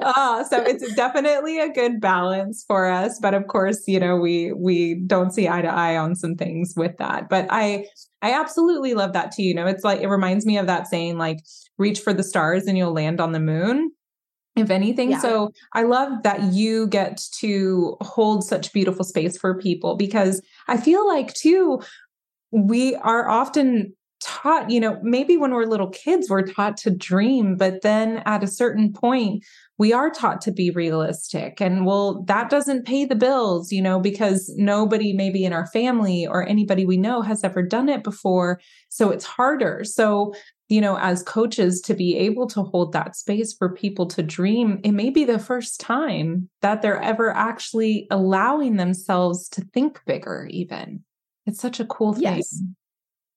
uh, 0.00 0.44
so 0.44 0.62
it's 0.62 0.94
definitely 0.94 1.60
a 1.60 1.68
good 1.68 2.00
balance 2.00 2.64
for 2.66 2.86
us. 2.88 3.18
But 3.20 3.34
of 3.34 3.46
course, 3.46 3.82
you 3.86 4.00
know, 4.00 4.16
we 4.16 4.52
we 4.52 4.94
don't 5.06 5.32
see 5.32 5.48
eye 5.48 5.62
to 5.62 5.68
eye 5.68 5.96
on 5.96 6.14
some 6.14 6.36
things 6.36 6.74
with 6.76 6.96
that. 6.98 7.28
But 7.28 7.46
I 7.50 7.86
I 8.22 8.32
absolutely 8.32 8.94
love 8.94 9.12
that 9.12 9.32
too. 9.32 9.42
You 9.42 9.54
know, 9.54 9.66
it's 9.66 9.84
like 9.84 10.00
it 10.00 10.08
reminds 10.08 10.46
me 10.46 10.58
of 10.58 10.66
that 10.66 10.86
saying, 10.86 11.18
like, 11.18 11.38
reach 11.78 12.00
for 12.00 12.12
the 12.12 12.22
stars 12.22 12.66
and 12.66 12.78
you'll 12.78 12.92
land 12.92 13.20
on 13.20 13.32
the 13.32 13.40
moon 13.40 13.90
if 14.56 14.70
anything. 14.70 15.12
Yeah. 15.12 15.20
So 15.20 15.52
I 15.72 15.82
love 15.82 16.22
that 16.24 16.52
you 16.52 16.86
get 16.88 17.22
to 17.38 17.96
hold 18.00 18.44
such 18.44 18.72
beautiful 18.72 19.04
space 19.04 19.38
for 19.38 19.58
people 19.58 19.96
because 19.96 20.42
I 20.68 20.76
feel 20.76 21.06
like 21.06 21.32
too, 21.34 21.80
we 22.50 22.94
are 22.96 23.28
often 23.28 23.94
taught, 24.22 24.70
you 24.70 24.78
know, 24.78 24.98
maybe 25.02 25.36
when 25.36 25.52
we're 25.52 25.64
little 25.64 25.88
kids, 25.88 26.30
we're 26.30 26.46
taught 26.46 26.76
to 26.76 26.90
dream, 26.90 27.56
but 27.56 27.82
then 27.82 28.22
at 28.24 28.44
a 28.44 28.46
certain 28.46 28.92
point, 28.92 29.44
we 29.78 29.92
are 29.92 30.10
taught 30.10 30.40
to 30.42 30.52
be 30.52 30.70
realistic. 30.70 31.60
And 31.60 31.84
well, 31.84 32.22
that 32.24 32.48
doesn't 32.48 32.86
pay 32.86 33.04
the 33.04 33.16
bills, 33.16 33.72
you 33.72 33.82
know, 33.82 33.98
because 33.98 34.52
nobody, 34.56 35.12
maybe 35.12 35.44
in 35.44 35.52
our 35.52 35.66
family 35.66 36.26
or 36.26 36.46
anybody 36.46 36.86
we 36.86 36.96
know, 36.96 37.22
has 37.22 37.42
ever 37.42 37.62
done 37.62 37.88
it 37.88 38.04
before. 38.04 38.60
So 38.90 39.10
it's 39.10 39.24
harder. 39.24 39.82
So, 39.84 40.34
you 40.72 40.80
know, 40.80 40.96
as 40.98 41.22
coaches, 41.22 41.82
to 41.82 41.92
be 41.92 42.16
able 42.16 42.46
to 42.46 42.62
hold 42.62 42.92
that 42.92 43.14
space 43.14 43.52
for 43.52 43.68
people 43.68 44.06
to 44.06 44.22
dream, 44.22 44.80
it 44.82 44.92
may 44.92 45.10
be 45.10 45.26
the 45.26 45.38
first 45.38 45.78
time 45.78 46.48
that 46.62 46.80
they're 46.80 47.02
ever 47.02 47.30
actually 47.30 48.06
allowing 48.10 48.78
themselves 48.78 49.50
to 49.50 49.60
think 49.74 50.00
bigger, 50.06 50.48
even. 50.50 51.04
It's 51.44 51.60
such 51.60 51.78
a 51.78 51.84
cool 51.84 52.14
thing. 52.14 52.22
Yes. 52.22 52.62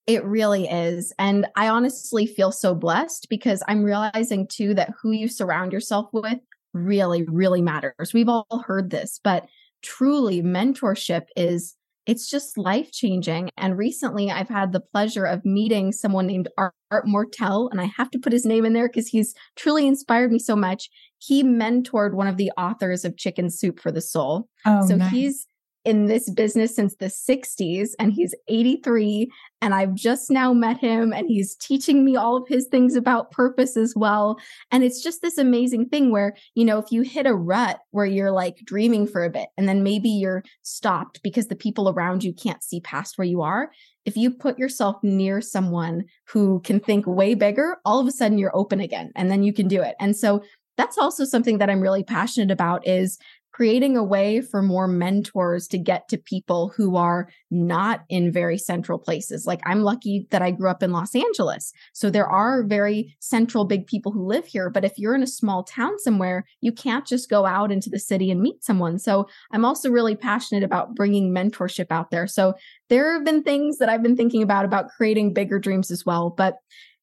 It 0.07 0.23
really 0.23 0.65
is. 0.69 1.11
And 1.19 1.45
I 1.57 1.67
honestly 1.67 2.25
feel 2.25 2.53
so 2.53 2.73
blessed 2.73 3.27
because 3.29 3.61
I'm 3.67 3.83
realizing 3.83 4.47
too 4.47 4.73
that 4.75 4.91
who 5.01 5.11
you 5.11 5.27
surround 5.27 5.73
yourself 5.73 6.07
with 6.13 6.39
really, 6.73 7.23
really 7.23 7.61
matters. 7.61 8.13
We've 8.13 8.29
all 8.29 8.63
heard 8.65 8.91
this, 8.91 9.19
but 9.21 9.45
truly 9.81 10.41
mentorship 10.41 11.25
is 11.35 11.75
it's 12.05 12.29
just 12.29 12.57
life 12.57 12.91
changing. 12.91 13.49
And 13.57 13.77
recently 13.77 14.29
I've 14.29 14.47
had 14.47 14.71
the 14.71 14.79
pleasure 14.79 15.25
of 15.25 15.43
meeting 15.43 15.91
someone 15.91 16.27
named 16.27 16.49
Art, 16.95 17.05
Mortell, 17.05 17.67
and 17.71 17.81
I 17.81 17.85
have 17.97 18.09
to 18.11 18.19
put 18.19 18.31
his 18.31 18.45
name 18.45 18.63
in 18.63 18.71
there 18.71 18.87
because 18.87 19.07
he's 19.07 19.33
truly 19.57 19.85
inspired 19.85 20.31
me 20.31 20.39
so 20.39 20.55
much. 20.55 20.89
He 21.17 21.43
mentored 21.43 22.13
one 22.13 22.27
of 22.27 22.37
the 22.37 22.51
authors 22.57 23.03
of 23.03 23.17
Chicken 23.17 23.49
Soup 23.49 23.79
for 23.81 23.91
the 23.91 24.01
Soul. 24.01 24.47
Oh, 24.65 24.87
so 24.87 24.95
nice. 24.95 25.11
he's 25.11 25.47
in 25.85 26.07
this 26.07 26.29
business 26.29 26.75
since 26.75 26.95
the 26.95 27.05
60s 27.05 27.89
and 27.99 28.11
he's 28.11 28.33
83 28.47 29.31
and 29.61 29.73
I've 29.73 29.93
just 29.93 30.29
now 30.29 30.51
met 30.53 30.77
him 30.77 31.13
and 31.13 31.27
he's 31.27 31.55
teaching 31.55 32.03
me 32.03 32.15
all 32.15 32.35
of 32.35 32.47
his 32.47 32.67
things 32.67 32.95
about 32.95 33.31
purpose 33.31 33.77
as 33.77 33.93
well. 33.95 34.37
And 34.71 34.83
it's 34.83 35.01
just 35.01 35.21
this 35.21 35.37
amazing 35.37 35.89
thing 35.89 36.11
where, 36.11 36.35
you 36.55 36.65
know, 36.65 36.79
if 36.79 36.91
you 36.91 37.03
hit 37.03 37.27
a 37.27 37.35
rut 37.35 37.79
where 37.91 38.05
you're 38.05 38.31
like 38.31 38.57
dreaming 38.65 39.07
for 39.07 39.23
a 39.23 39.29
bit 39.29 39.49
and 39.57 39.69
then 39.69 39.83
maybe 39.83 40.09
you're 40.09 40.43
stopped 40.63 41.21
because 41.23 41.47
the 41.47 41.55
people 41.55 41.89
around 41.89 42.23
you 42.23 42.33
can't 42.33 42.63
see 42.63 42.81
past 42.81 43.17
where 43.17 43.27
you 43.27 43.41
are, 43.41 43.71
if 44.05 44.17
you 44.17 44.31
put 44.31 44.59
yourself 44.59 44.97
near 45.03 45.39
someone 45.39 46.05
who 46.27 46.61
can 46.61 46.79
think 46.79 47.05
way 47.07 47.33
bigger, 47.33 47.77
all 47.85 47.99
of 47.99 48.07
a 48.07 48.11
sudden 48.11 48.37
you're 48.37 48.55
open 48.55 48.79
again 48.79 49.11
and 49.15 49.31
then 49.31 49.43
you 49.43 49.53
can 49.53 49.67
do 49.67 49.81
it. 49.81 49.95
And 49.99 50.15
so 50.15 50.43
that's 50.77 50.97
also 50.97 51.25
something 51.25 51.57
that 51.59 51.69
I'm 51.69 51.81
really 51.81 52.03
passionate 52.03 52.51
about 52.51 52.85
is 52.87 53.17
creating 53.55 53.95
a 53.95 54.03
way 54.03 54.41
for 54.41 54.61
more 54.61 54.85
mentors 54.85 55.65
to 55.65 55.77
get 55.77 56.09
to 56.09 56.17
people 56.17 56.73
who 56.75 56.97
are 56.97 57.29
not 57.49 58.03
in 58.09 58.29
very 58.29 58.57
central 58.57 58.99
places. 58.99 59.45
Like 59.45 59.61
I'm 59.65 59.79
lucky 59.79 60.27
that 60.31 60.41
I 60.41 60.51
grew 60.51 60.69
up 60.69 60.83
in 60.83 60.91
Los 60.91 61.15
Angeles. 61.15 61.71
So 61.93 62.09
there 62.09 62.27
are 62.27 62.65
very 62.65 63.15
central 63.21 63.63
big 63.63 63.87
people 63.87 64.11
who 64.11 64.27
live 64.27 64.45
here. 64.45 64.69
But 64.69 64.83
if 64.83 64.99
you're 64.99 65.15
in 65.15 65.23
a 65.23 65.27
small 65.27 65.63
town 65.63 65.97
somewhere, 65.99 66.43
you 66.59 66.73
can't 66.73 67.07
just 67.07 67.29
go 67.29 67.45
out 67.45 67.71
into 67.71 67.89
the 67.89 67.97
city 67.97 68.29
and 68.29 68.41
meet 68.41 68.61
someone. 68.61 68.99
So 68.99 69.25
I'm 69.53 69.63
also 69.63 69.89
really 69.89 70.17
passionate 70.17 70.63
about 70.65 70.93
bringing 70.93 71.33
mentorship 71.33 71.87
out 71.91 72.11
there. 72.11 72.27
So 72.27 72.55
there 72.89 73.13
have 73.13 73.23
been 73.23 73.41
things 73.41 73.77
that 73.77 73.87
I've 73.87 74.03
been 74.03 74.17
thinking 74.17 74.43
about, 74.43 74.65
about 74.65 74.89
creating 74.89 75.33
bigger 75.33 75.59
dreams 75.59 75.91
as 75.91 76.05
well. 76.05 76.29
But 76.29 76.55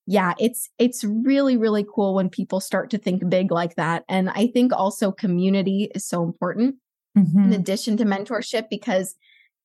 yeah, 0.07 0.35
it's 0.39 0.69
it's 0.79 1.05
really 1.05 1.57
really 1.57 1.87
cool 1.95 2.15
when 2.15 2.29
people 2.29 2.61
start 2.61 2.91
to 2.91 2.99
think 2.99 3.29
big 3.29 3.51
like 3.51 3.77
that. 3.77 4.05
And 4.09 4.31
I 4.31 4.49
think 4.49 4.73
also 4.73 5.13
community 5.13 5.91
is 5.95 6.07
so 6.07 6.23
important 6.23 6.77
mm-hmm. 7.17 7.45
in 7.45 7.53
addition 7.53 7.97
to 7.99 8.05
mentorship 8.05 8.69
because 8.69 9.15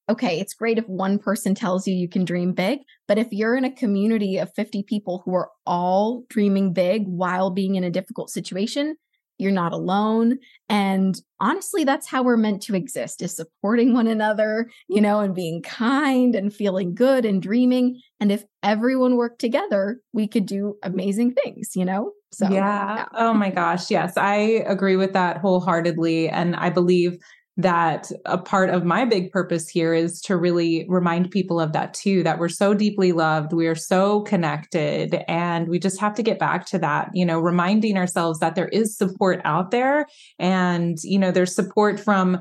okay, 0.09 0.39
it's 0.39 0.53
great 0.53 0.77
if 0.77 0.87
one 0.87 1.19
person 1.19 1.53
tells 1.53 1.85
you 1.85 1.93
you 1.93 2.07
can 2.07 2.23
dream 2.23 2.53
big, 2.53 2.79
but 3.07 3.17
if 3.17 3.27
you're 3.31 3.57
in 3.57 3.65
a 3.65 3.75
community 3.75 4.37
of 4.37 4.53
50 4.55 4.83
people 4.83 5.21
who 5.25 5.35
are 5.35 5.49
all 5.65 6.23
dreaming 6.29 6.71
big 6.71 7.05
while 7.07 7.49
being 7.49 7.75
in 7.75 7.83
a 7.83 7.91
difficult 7.91 8.29
situation, 8.29 8.95
you're 9.37 9.51
not 9.51 9.73
alone. 9.73 10.39
And 10.69 11.19
honestly, 11.39 11.83
that's 11.83 12.07
how 12.07 12.23
we're 12.23 12.37
meant 12.37 12.61
to 12.63 12.75
exist 12.75 13.21
is 13.21 13.35
supporting 13.35 13.93
one 13.93 14.07
another, 14.07 14.69
you 14.87 15.01
know, 15.01 15.19
and 15.19 15.35
being 15.35 15.61
kind 15.61 16.35
and 16.35 16.53
feeling 16.53 16.95
good 16.95 17.25
and 17.25 17.41
dreaming. 17.41 18.01
And 18.19 18.31
if 18.31 18.43
everyone 18.63 19.15
worked 19.15 19.39
together, 19.39 19.99
we 20.13 20.27
could 20.27 20.45
do 20.45 20.75
amazing 20.83 21.33
things, 21.33 21.75
you 21.75 21.85
know? 21.85 22.11
So, 22.31 22.49
yeah. 22.49 22.95
yeah. 22.95 23.05
Oh 23.13 23.33
my 23.33 23.49
gosh. 23.49 23.89
Yes, 23.89 24.17
I 24.17 24.35
agree 24.67 24.97
with 24.97 25.13
that 25.13 25.37
wholeheartedly. 25.37 26.29
And 26.29 26.55
I 26.55 26.69
believe 26.69 27.17
that 27.57 28.11
a 28.25 28.37
part 28.37 28.69
of 28.69 28.85
my 28.85 29.03
big 29.03 29.31
purpose 29.31 29.67
here 29.67 29.93
is 29.93 30.21
to 30.21 30.37
really 30.37 30.85
remind 30.87 31.31
people 31.31 31.59
of 31.59 31.73
that 31.73 31.93
too 31.93 32.21
that 32.23 32.37
we're 32.37 32.47
so 32.47 32.73
deeply 32.73 33.11
loved 33.11 33.51
we 33.51 33.65
are 33.65 33.75
so 33.75 34.21
connected 34.21 35.23
and 35.27 35.67
we 35.67 35.79
just 35.79 35.99
have 35.99 36.13
to 36.13 36.21
get 36.21 36.37
back 36.37 36.67
to 36.67 36.77
that 36.77 37.09
you 37.13 37.25
know 37.25 37.39
reminding 37.39 37.97
ourselves 37.97 38.39
that 38.39 38.53
there 38.53 38.67
is 38.67 38.95
support 38.95 39.41
out 39.43 39.71
there 39.71 40.05
and 40.37 40.97
you 41.03 41.17
know 41.17 41.31
there's 41.31 41.55
support 41.55 41.99
from 41.99 42.39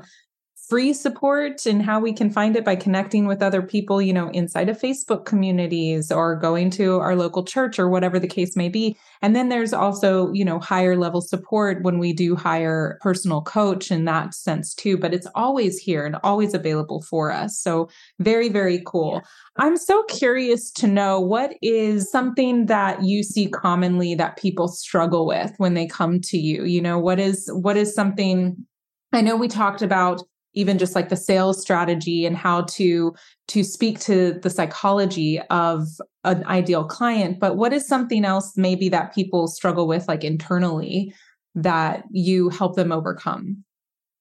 free 0.69 0.91
support 0.91 1.65
and 1.65 1.81
how 1.81 1.99
we 1.99 2.11
can 2.11 2.29
find 2.29 2.57
it 2.57 2.65
by 2.65 2.75
connecting 2.75 3.25
with 3.25 3.41
other 3.41 3.61
people, 3.61 4.01
you 4.01 4.11
know, 4.11 4.29
inside 4.29 4.67
of 4.67 4.79
Facebook 4.79 5.25
communities 5.25 6.11
or 6.11 6.35
going 6.35 6.69
to 6.69 6.99
our 6.99 7.15
local 7.15 7.43
church 7.43 7.79
or 7.79 7.89
whatever 7.89 8.19
the 8.19 8.27
case 8.27 8.55
may 8.55 8.67
be. 8.67 8.97
And 9.21 9.33
then 9.33 9.47
there's 9.47 9.71
also, 9.71 10.31
you 10.33 10.43
know, 10.43 10.59
higher 10.59 10.97
level 10.97 11.21
support 11.21 11.83
when 11.83 11.99
we 11.99 12.11
do 12.11 12.35
hire 12.35 12.99
personal 13.01 13.41
coach 13.41 13.91
in 13.91 14.03
that 14.05 14.33
sense 14.33 14.73
too, 14.73 14.97
but 14.97 15.13
it's 15.13 15.27
always 15.35 15.77
here 15.77 16.05
and 16.05 16.17
always 16.21 16.53
available 16.53 17.01
for 17.01 17.31
us. 17.31 17.57
So 17.57 17.89
very, 18.19 18.49
very 18.49 18.81
cool. 18.85 19.21
I'm 19.55 19.77
so 19.77 20.03
curious 20.03 20.69
to 20.71 20.87
know 20.87 21.19
what 21.19 21.53
is 21.61 22.11
something 22.11 22.65
that 22.65 23.03
you 23.03 23.23
see 23.23 23.47
commonly 23.47 24.15
that 24.15 24.37
people 24.37 24.67
struggle 24.67 25.25
with 25.25 25.53
when 25.57 25.75
they 25.75 25.87
come 25.87 26.19
to 26.21 26.37
you? 26.37 26.65
You 26.65 26.81
know, 26.81 26.99
what 26.99 27.19
is 27.19 27.49
what 27.53 27.77
is 27.77 27.95
something 27.95 28.65
I 29.13 29.21
know 29.21 29.37
we 29.37 29.47
talked 29.47 29.81
about 29.81 30.21
even 30.57 30.79
just 30.79 30.95
like 30.95 31.09
the 31.09 31.15
sales 31.15 31.61
strategy 31.61 32.25
and 32.25 32.35
how 32.35 32.61
to 32.63 33.13
to 33.47 33.63
speak 33.63 33.99
to 33.99 34.33
the 34.41 34.49
psychology 34.49 35.39
of 35.49 35.87
an 36.23 36.43
ideal 36.45 36.83
client. 36.83 37.39
But 37.39 37.55
what 37.57 37.71
is 37.71 37.87
something 37.87 38.25
else 38.25 38.53
maybe 38.57 38.89
that 38.89 39.13
people 39.13 39.47
struggle 39.47 39.87
with 39.87 40.07
like 40.07 40.23
internally 40.23 41.13
that 41.53 42.03
you 42.11 42.49
help 42.49 42.75
them 42.75 42.91
overcome? 42.91 43.63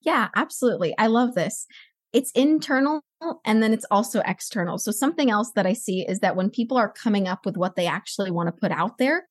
Yeah 0.03 0.29
absolutely. 0.37 0.95
I 0.99 1.07
love 1.07 1.35
this. 1.35 1.67
It's 2.13 2.31
internal 2.33 3.01
and 3.45 3.63
then 3.63 3.73
it's 3.73 3.87
also 3.91 4.21
external. 4.27 4.77
So 4.77 4.91
something 4.91 5.31
else 5.31 5.53
that 5.55 5.67
i 5.67 5.73
see 5.73 6.07
is 6.07 6.21
that 6.21 6.37
when 6.37 6.51
people 6.51 6.77
are 6.77 6.93
coming 6.93 7.27
up 7.27 7.47
with 7.47 7.57
what 7.57 7.77
they 7.77 7.87
actually 7.87 8.31
want 8.31 8.49
to 8.49 8.61
put 8.61 8.73
out 8.73 8.99
there 8.99 9.27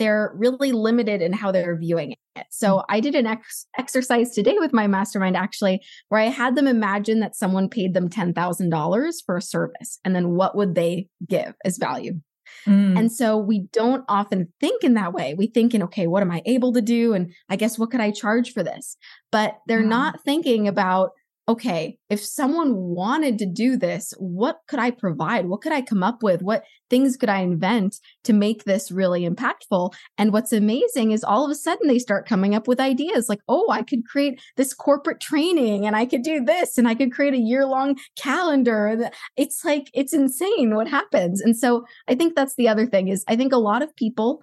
they're 0.00 0.32
really 0.34 0.72
limited 0.72 1.20
in 1.20 1.32
how 1.32 1.52
they're 1.52 1.76
viewing 1.76 2.12
it. 2.34 2.46
So 2.50 2.78
mm. 2.78 2.84
I 2.88 3.00
did 3.00 3.14
an 3.14 3.26
ex- 3.26 3.66
exercise 3.78 4.34
today 4.34 4.56
with 4.58 4.72
my 4.72 4.86
mastermind 4.86 5.36
actually, 5.36 5.82
where 6.08 6.20
I 6.20 6.24
had 6.24 6.56
them 6.56 6.66
imagine 6.66 7.20
that 7.20 7.36
someone 7.36 7.68
paid 7.68 7.92
them 7.92 8.08
$10,000 8.08 9.14
for 9.24 9.36
a 9.36 9.42
service 9.42 10.00
and 10.04 10.16
then 10.16 10.30
what 10.30 10.56
would 10.56 10.74
they 10.74 11.08
give 11.28 11.54
as 11.64 11.76
value? 11.76 12.18
Mm. 12.66 12.98
And 12.98 13.12
so 13.12 13.36
we 13.36 13.68
don't 13.72 14.04
often 14.08 14.52
think 14.58 14.82
in 14.82 14.94
that 14.94 15.12
way. 15.12 15.34
We 15.34 15.46
think 15.46 15.74
in, 15.74 15.82
okay, 15.84 16.06
what 16.06 16.22
am 16.22 16.30
I 16.30 16.42
able 16.46 16.72
to 16.72 16.82
do? 16.82 17.12
And 17.12 17.32
I 17.48 17.56
guess 17.56 17.78
what 17.78 17.90
could 17.90 18.00
I 18.00 18.10
charge 18.10 18.52
for 18.52 18.62
this? 18.62 18.96
But 19.30 19.58
they're 19.66 19.82
not 19.82 20.22
thinking 20.24 20.66
about, 20.66 21.10
okay, 21.50 21.98
if 22.08 22.24
someone 22.24 22.76
wanted 22.76 23.36
to 23.36 23.44
do 23.44 23.76
this, 23.76 24.14
what 24.18 24.60
could 24.68 24.78
I 24.78 24.92
provide? 24.92 25.46
What 25.46 25.62
could 25.62 25.72
I 25.72 25.82
come 25.82 26.00
up 26.00 26.22
with? 26.22 26.42
What 26.42 26.62
things 26.88 27.16
could 27.16 27.28
I 27.28 27.40
invent 27.40 27.96
to 28.22 28.32
make 28.32 28.62
this 28.62 28.92
really 28.92 29.28
impactful? 29.28 29.92
And 30.16 30.32
what's 30.32 30.52
amazing 30.52 31.10
is 31.10 31.24
all 31.24 31.44
of 31.44 31.50
a 31.50 31.56
sudden 31.56 31.88
they 31.88 31.98
start 31.98 32.28
coming 32.28 32.54
up 32.54 32.68
with 32.68 32.78
ideas 32.78 33.28
like, 33.28 33.40
oh, 33.48 33.68
I 33.68 33.82
could 33.82 34.06
create 34.06 34.40
this 34.56 34.72
corporate 34.72 35.18
training 35.18 35.86
and 35.86 35.96
I 35.96 36.06
could 36.06 36.22
do 36.22 36.44
this 36.44 36.78
and 36.78 36.86
I 36.86 36.94
could 36.94 37.10
create 37.10 37.34
a 37.34 37.38
year 37.38 37.66
long 37.66 37.98
calendar. 38.16 39.10
It's 39.36 39.64
like, 39.64 39.90
it's 39.92 40.12
insane 40.12 40.76
what 40.76 40.86
happens. 40.86 41.40
And 41.40 41.56
so 41.56 41.84
I 42.06 42.14
think 42.14 42.36
that's 42.36 42.54
the 42.54 42.68
other 42.68 42.86
thing 42.86 43.08
is 43.08 43.24
I 43.26 43.34
think 43.34 43.52
a 43.52 43.58
lot 43.58 43.82
of 43.82 43.96
people 43.96 44.40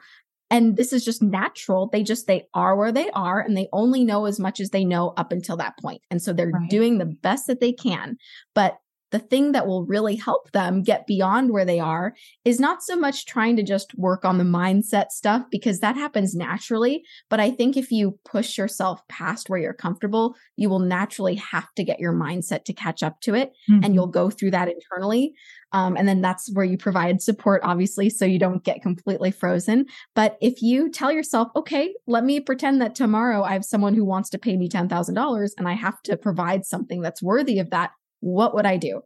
and 0.49 0.77
this 0.77 0.93
is 0.93 1.03
just 1.03 1.21
natural. 1.21 1.87
They 1.87 2.03
just 2.03 2.27
they 2.27 2.47
are 2.53 2.75
where 2.75 2.91
they 2.91 3.09
are 3.11 3.39
and 3.39 3.55
they 3.55 3.67
only 3.73 4.03
know 4.03 4.25
as 4.25 4.39
much 4.39 4.59
as 4.59 4.69
they 4.69 4.85
know 4.85 5.13
up 5.17 5.31
until 5.31 5.57
that 5.57 5.77
point. 5.79 6.01
And 6.09 6.21
so 6.21 6.33
they're 6.33 6.49
right. 6.49 6.69
doing 6.69 6.97
the 6.97 7.05
best 7.05 7.47
that 7.47 7.59
they 7.59 7.73
can. 7.73 8.17
But 8.53 8.77
the 9.11 9.19
thing 9.19 9.53
that 9.53 9.67
will 9.67 9.85
really 9.85 10.15
help 10.15 10.51
them 10.51 10.83
get 10.83 11.07
beyond 11.07 11.51
where 11.51 11.65
they 11.65 11.79
are 11.79 12.13
is 12.43 12.59
not 12.59 12.83
so 12.83 12.95
much 12.95 13.25
trying 13.25 13.55
to 13.55 13.63
just 13.63 13.97
work 13.97 14.25
on 14.25 14.37
the 14.37 14.43
mindset 14.43 15.11
stuff 15.11 15.45
because 15.49 15.79
that 15.79 15.95
happens 15.95 16.35
naturally. 16.35 17.03
But 17.29 17.39
I 17.39 17.51
think 17.51 17.77
if 17.77 17.91
you 17.91 18.19
push 18.25 18.57
yourself 18.57 19.01
past 19.07 19.49
where 19.49 19.59
you're 19.59 19.73
comfortable, 19.73 20.35
you 20.57 20.69
will 20.69 20.79
naturally 20.79 21.35
have 21.35 21.73
to 21.75 21.83
get 21.83 21.99
your 21.99 22.13
mindset 22.13 22.65
to 22.65 22.73
catch 22.73 23.01
up 23.01 23.21
to 23.21 23.33
it. 23.33 23.53
Mm-hmm. 23.69 23.83
And 23.83 23.95
you'll 23.95 24.07
go 24.07 24.29
through 24.29 24.51
that 24.51 24.69
internally. 24.69 25.33
Um, 25.73 25.97
and 25.97 26.07
then 26.07 26.21
that's 26.21 26.53
where 26.53 26.65
you 26.65 26.77
provide 26.77 27.21
support, 27.21 27.61
obviously, 27.63 28.09
so 28.09 28.25
you 28.25 28.39
don't 28.39 28.63
get 28.63 28.81
completely 28.81 29.31
frozen. 29.31 29.85
But 30.15 30.37
if 30.41 30.61
you 30.61 30.89
tell 30.89 31.11
yourself, 31.11 31.49
okay, 31.55 31.93
let 32.07 32.23
me 32.23 32.39
pretend 32.39 32.81
that 32.81 32.95
tomorrow 32.95 33.43
I 33.43 33.53
have 33.53 33.65
someone 33.65 33.93
who 33.93 34.05
wants 34.05 34.29
to 34.31 34.37
pay 34.37 34.55
me 34.55 34.69
$10,000 34.69 35.49
and 35.57 35.67
I 35.67 35.73
have 35.73 36.01
to 36.03 36.15
provide 36.15 36.65
something 36.65 37.01
that's 37.01 37.21
worthy 37.21 37.59
of 37.59 37.69
that 37.71 37.91
what 38.19 38.55
would 38.55 38.65
I 38.65 38.77
do? 38.77 39.01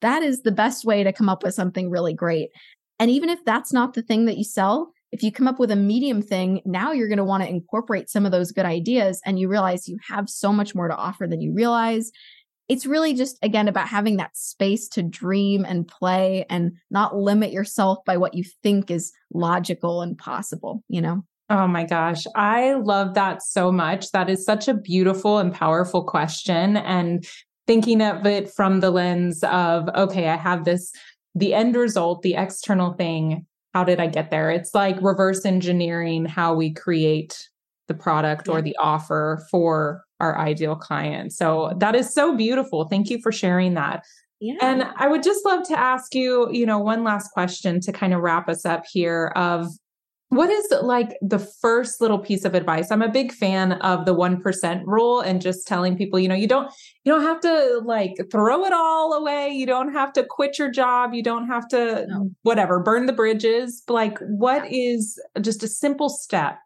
That 0.00 0.22
is 0.22 0.42
the 0.42 0.52
best 0.52 0.84
way 0.84 1.02
to 1.02 1.12
come 1.12 1.28
up 1.28 1.42
with 1.42 1.54
something 1.54 1.90
really 1.90 2.14
great. 2.14 2.50
And 2.98 3.10
even 3.10 3.28
if 3.28 3.44
that's 3.44 3.72
not 3.72 3.94
the 3.94 4.02
thing 4.02 4.26
that 4.26 4.36
you 4.36 4.44
sell, 4.44 4.92
if 5.12 5.22
you 5.22 5.30
come 5.30 5.46
up 5.46 5.58
with 5.58 5.70
a 5.70 5.76
medium 5.76 6.22
thing, 6.22 6.60
now 6.64 6.92
you're 6.92 7.08
going 7.08 7.18
to 7.18 7.24
want 7.24 7.42
to 7.42 7.48
incorporate 7.48 8.10
some 8.10 8.26
of 8.26 8.32
those 8.32 8.52
good 8.52 8.66
ideas 8.66 9.20
and 9.24 9.38
you 9.38 9.48
realize 9.48 9.88
you 9.88 9.98
have 10.08 10.28
so 10.28 10.52
much 10.52 10.74
more 10.74 10.88
to 10.88 10.96
offer 10.96 11.26
than 11.26 11.40
you 11.40 11.52
realize. 11.52 12.10
It's 12.68 12.86
really 12.86 13.14
just, 13.14 13.38
again, 13.42 13.68
about 13.68 13.88
having 13.88 14.16
that 14.16 14.36
space 14.36 14.88
to 14.88 15.02
dream 15.02 15.64
and 15.64 15.86
play 15.86 16.46
and 16.48 16.72
not 16.90 17.16
limit 17.16 17.52
yourself 17.52 17.98
by 18.06 18.16
what 18.16 18.34
you 18.34 18.42
think 18.62 18.90
is 18.90 19.12
logical 19.32 20.02
and 20.02 20.16
possible, 20.16 20.82
you 20.88 21.00
know? 21.00 21.22
Oh 21.50 21.68
my 21.68 21.84
gosh, 21.84 22.24
I 22.34 22.72
love 22.72 23.14
that 23.14 23.42
so 23.42 23.70
much. 23.70 24.10
That 24.12 24.30
is 24.30 24.44
such 24.44 24.66
a 24.66 24.74
beautiful 24.74 25.38
and 25.38 25.52
powerful 25.52 26.02
question. 26.02 26.78
And 26.78 27.26
thinking 27.66 28.02
of 28.02 28.26
it 28.26 28.50
from 28.50 28.80
the 28.80 28.90
lens 28.90 29.42
of, 29.44 29.88
okay, 29.94 30.28
I 30.28 30.36
have 30.36 30.64
this, 30.64 30.92
the 31.34 31.54
end 31.54 31.76
result, 31.76 32.22
the 32.22 32.34
external 32.34 32.92
thing. 32.92 33.46
How 33.72 33.84
did 33.84 34.00
I 34.00 34.06
get 34.06 34.30
there? 34.30 34.50
It's 34.50 34.74
like 34.74 34.96
reverse 35.02 35.44
engineering 35.44 36.24
how 36.26 36.54
we 36.54 36.72
create 36.72 37.48
the 37.88 37.94
product 37.94 38.48
or 38.48 38.62
the 38.62 38.76
offer 38.80 39.44
for 39.50 40.04
our 40.20 40.38
ideal 40.38 40.76
client. 40.76 41.32
So 41.32 41.72
that 41.78 41.94
is 41.94 42.12
so 42.14 42.36
beautiful. 42.36 42.88
Thank 42.88 43.10
you 43.10 43.20
for 43.20 43.32
sharing 43.32 43.74
that. 43.74 44.04
Yeah. 44.40 44.54
And 44.60 44.84
I 44.96 45.08
would 45.08 45.22
just 45.22 45.44
love 45.44 45.66
to 45.68 45.78
ask 45.78 46.14
you, 46.14 46.50
you 46.52 46.66
know, 46.66 46.78
one 46.78 47.02
last 47.02 47.30
question 47.32 47.80
to 47.80 47.92
kind 47.92 48.14
of 48.14 48.20
wrap 48.20 48.48
us 48.48 48.64
up 48.64 48.84
here 48.90 49.32
of 49.36 49.66
what 50.36 50.50
is 50.50 50.66
like 50.82 51.16
the 51.20 51.38
first 51.38 52.00
little 52.00 52.18
piece 52.18 52.44
of 52.44 52.54
advice? 52.54 52.90
I'm 52.90 53.02
a 53.02 53.10
big 53.10 53.32
fan 53.32 53.72
of 53.72 54.04
the 54.04 54.14
1% 54.14 54.82
rule 54.86 55.20
and 55.20 55.40
just 55.40 55.66
telling 55.66 55.96
people 55.96 56.18
you 56.18 56.28
know 56.28 56.34
you 56.34 56.48
don't 56.48 56.72
you 57.04 57.12
don't 57.12 57.22
have 57.22 57.40
to 57.40 57.80
like 57.84 58.14
throw 58.30 58.64
it 58.64 58.72
all 58.72 59.12
away. 59.14 59.48
You 59.50 59.66
don't 59.66 59.92
have 59.92 60.12
to 60.14 60.24
quit 60.24 60.58
your 60.58 60.70
job. 60.70 61.14
You 61.14 61.22
don't 61.22 61.46
have 61.46 61.68
to 61.68 62.06
no. 62.08 62.30
whatever 62.42 62.80
burn 62.80 63.06
the 63.06 63.12
bridges. 63.12 63.82
Like 63.88 64.18
what 64.20 64.70
is 64.70 65.20
just 65.40 65.62
a 65.62 65.68
simple 65.68 66.08
step 66.08 66.58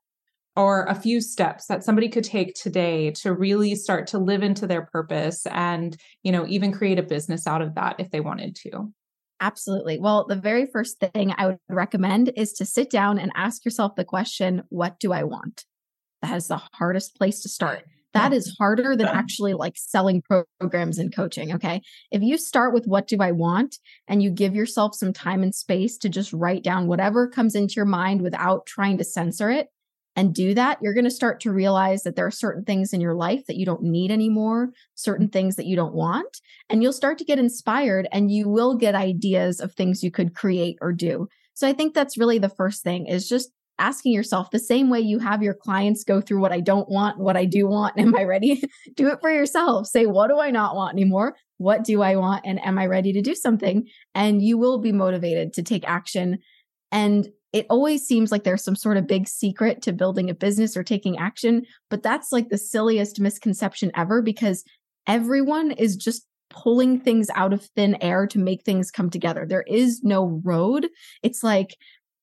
or 0.56 0.86
a 0.86 0.94
few 0.94 1.20
steps 1.20 1.66
that 1.66 1.84
somebody 1.84 2.08
could 2.08 2.24
take 2.24 2.54
today 2.54 3.12
to 3.12 3.32
really 3.32 3.76
start 3.76 4.08
to 4.08 4.18
live 4.18 4.42
into 4.42 4.66
their 4.66 4.86
purpose 4.86 5.46
and 5.46 5.96
you 6.22 6.32
know 6.32 6.46
even 6.46 6.72
create 6.72 6.98
a 6.98 7.02
business 7.02 7.46
out 7.46 7.62
of 7.62 7.74
that 7.76 7.94
if 7.98 8.10
they 8.10 8.20
wanted 8.20 8.56
to 8.56 8.92
Absolutely. 9.40 9.98
Well, 9.98 10.26
the 10.26 10.36
very 10.36 10.66
first 10.66 10.98
thing 10.98 11.32
I 11.36 11.46
would 11.46 11.58
recommend 11.68 12.32
is 12.36 12.52
to 12.54 12.64
sit 12.64 12.90
down 12.90 13.18
and 13.18 13.30
ask 13.36 13.64
yourself 13.64 13.94
the 13.94 14.04
question, 14.04 14.64
what 14.68 14.98
do 14.98 15.12
I 15.12 15.22
want? 15.22 15.64
That 16.22 16.36
is 16.36 16.48
the 16.48 16.60
hardest 16.74 17.16
place 17.16 17.42
to 17.42 17.48
start. 17.48 17.84
That 18.14 18.32
is 18.32 18.56
harder 18.58 18.96
than 18.96 19.06
actually 19.06 19.54
like 19.54 19.74
selling 19.76 20.22
programs 20.58 20.98
and 20.98 21.14
coaching. 21.14 21.54
Okay. 21.54 21.82
If 22.10 22.22
you 22.22 22.36
start 22.36 22.74
with 22.74 22.86
what 22.86 23.06
do 23.06 23.18
I 23.20 23.30
want 23.30 23.76
and 24.08 24.22
you 24.22 24.30
give 24.30 24.56
yourself 24.56 24.94
some 24.94 25.12
time 25.12 25.42
and 25.42 25.54
space 25.54 25.98
to 25.98 26.08
just 26.08 26.32
write 26.32 26.64
down 26.64 26.88
whatever 26.88 27.28
comes 27.28 27.54
into 27.54 27.74
your 27.74 27.84
mind 27.84 28.22
without 28.22 28.66
trying 28.66 28.98
to 28.98 29.04
censor 29.04 29.50
it, 29.50 29.68
and 30.18 30.34
do 30.34 30.52
that, 30.52 30.78
you're 30.82 30.94
going 30.94 31.04
to 31.04 31.12
start 31.12 31.38
to 31.38 31.52
realize 31.52 32.02
that 32.02 32.16
there 32.16 32.26
are 32.26 32.30
certain 32.32 32.64
things 32.64 32.92
in 32.92 33.00
your 33.00 33.14
life 33.14 33.46
that 33.46 33.54
you 33.54 33.64
don't 33.64 33.84
need 33.84 34.10
anymore, 34.10 34.70
certain 34.96 35.26
mm-hmm. 35.26 35.32
things 35.32 35.54
that 35.54 35.66
you 35.66 35.76
don't 35.76 35.94
want, 35.94 36.40
and 36.68 36.82
you'll 36.82 36.92
start 36.92 37.18
to 37.18 37.24
get 37.24 37.38
inspired 37.38 38.08
and 38.10 38.28
you 38.28 38.48
will 38.48 38.74
get 38.74 38.96
ideas 38.96 39.60
of 39.60 39.72
things 39.72 40.02
you 40.02 40.10
could 40.10 40.34
create 40.34 40.76
or 40.80 40.92
do. 40.92 41.28
So 41.54 41.68
I 41.68 41.72
think 41.72 41.94
that's 41.94 42.18
really 42.18 42.38
the 42.38 42.48
first 42.48 42.82
thing 42.82 43.06
is 43.06 43.28
just 43.28 43.52
asking 43.78 44.12
yourself 44.12 44.50
the 44.50 44.58
same 44.58 44.90
way 44.90 44.98
you 44.98 45.20
have 45.20 45.40
your 45.40 45.54
clients 45.54 46.02
go 46.02 46.20
through 46.20 46.40
what 46.40 46.50
I 46.50 46.58
don't 46.58 46.88
want, 46.88 47.20
what 47.20 47.36
I 47.36 47.44
do 47.44 47.68
want, 47.68 47.96
am 47.98 48.16
I 48.16 48.24
ready? 48.24 48.60
do 48.96 49.06
it 49.06 49.20
for 49.20 49.30
yourself. 49.30 49.86
Say, 49.86 50.06
what 50.06 50.30
do 50.30 50.40
I 50.40 50.50
not 50.50 50.74
want 50.74 50.94
anymore? 50.94 51.36
What 51.58 51.84
do 51.84 52.02
I 52.02 52.16
want? 52.16 52.44
And 52.44 52.60
am 52.66 52.76
I 52.76 52.86
ready 52.86 53.12
to 53.12 53.22
do 53.22 53.36
something? 53.36 53.86
And 54.16 54.42
you 54.42 54.58
will 54.58 54.78
be 54.78 54.90
motivated 54.90 55.52
to 55.52 55.62
take 55.62 55.88
action. 55.88 56.40
And 56.90 57.28
it 57.52 57.66
always 57.70 58.06
seems 58.06 58.30
like 58.30 58.44
there's 58.44 58.62
some 58.62 58.76
sort 58.76 58.96
of 58.96 59.06
big 59.06 59.26
secret 59.26 59.82
to 59.82 59.92
building 59.92 60.28
a 60.28 60.34
business 60.34 60.76
or 60.76 60.84
taking 60.84 61.16
action, 61.18 61.64
but 61.88 62.02
that's 62.02 62.32
like 62.32 62.50
the 62.50 62.58
silliest 62.58 63.20
misconception 63.20 63.90
ever 63.96 64.20
because 64.20 64.64
everyone 65.06 65.70
is 65.72 65.96
just 65.96 66.26
pulling 66.50 67.00
things 67.00 67.28
out 67.34 67.52
of 67.52 67.64
thin 67.76 67.96
air 68.02 68.26
to 68.26 68.38
make 68.38 68.64
things 68.64 68.90
come 68.90 69.10
together. 69.10 69.46
There 69.46 69.64
is 69.66 70.02
no 70.02 70.40
road. 70.44 70.88
It's 71.22 71.42
like 71.42 71.76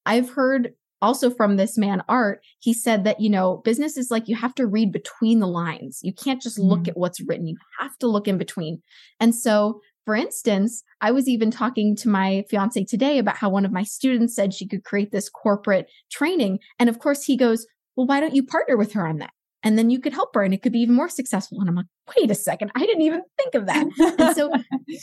I've 0.05 0.29
heard 0.29 0.73
also 1.01 1.29
from 1.29 1.57
this 1.57 1.77
man 1.77 2.01
art 2.07 2.41
he 2.59 2.73
said 2.73 3.03
that 3.03 3.19
you 3.19 3.29
know 3.29 3.57
business 3.57 3.97
is 3.97 4.09
like 4.09 4.27
you 4.27 4.35
have 4.35 4.55
to 4.55 4.65
read 4.65 4.93
between 4.93 5.39
the 5.39 5.47
lines 5.47 5.99
you 6.03 6.13
can't 6.13 6.41
just 6.41 6.57
look 6.57 6.79
mm-hmm. 6.79 6.91
at 6.91 6.97
what's 6.97 7.19
written 7.21 7.45
you 7.45 7.57
have 7.79 7.95
to 7.97 8.07
look 8.07 8.29
in 8.29 8.37
between 8.37 8.81
and 9.19 9.35
so 9.35 9.81
for 10.05 10.15
instance, 10.15 10.83
I 11.01 11.11
was 11.11 11.27
even 11.27 11.51
talking 11.51 11.95
to 11.97 12.09
my 12.09 12.43
fiance 12.49 12.83
today 12.85 13.17
about 13.17 13.37
how 13.37 13.49
one 13.49 13.65
of 13.65 13.71
my 13.71 13.83
students 13.83 14.35
said 14.35 14.53
she 14.53 14.67
could 14.67 14.83
create 14.83 15.11
this 15.11 15.29
corporate 15.29 15.87
training. 16.11 16.59
And 16.79 16.89
of 16.89 16.99
course, 16.99 17.23
he 17.23 17.35
goes, 17.35 17.65
Well, 17.95 18.05
why 18.07 18.19
don't 18.19 18.35
you 18.35 18.43
partner 18.43 18.77
with 18.77 18.93
her 18.93 19.07
on 19.07 19.17
that? 19.17 19.31
And 19.63 19.79
then 19.79 19.89
you 19.89 19.99
could 19.99 20.13
help 20.13 20.35
her 20.35 20.43
and 20.43 20.53
it 20.53 20.61
could 20.61 20.73
be 20.73 20.79
even 20.79 20.95
more 20.95 21.09
successful. 21.09 21.59
And 21.59 21.67
I'm 21.67 21.75
like, 21.75 21.87
Wait 22.15 22.29
a 22.29 22.35
second, 22.35 22.71
I 22.75 22.85
didn't 22.85 23.01
even 23.01 23.23
think 23.37 23.55
of 23.55 23.65
that. 23.65 23.87
and 24.19 24.35
so 24.35 24.51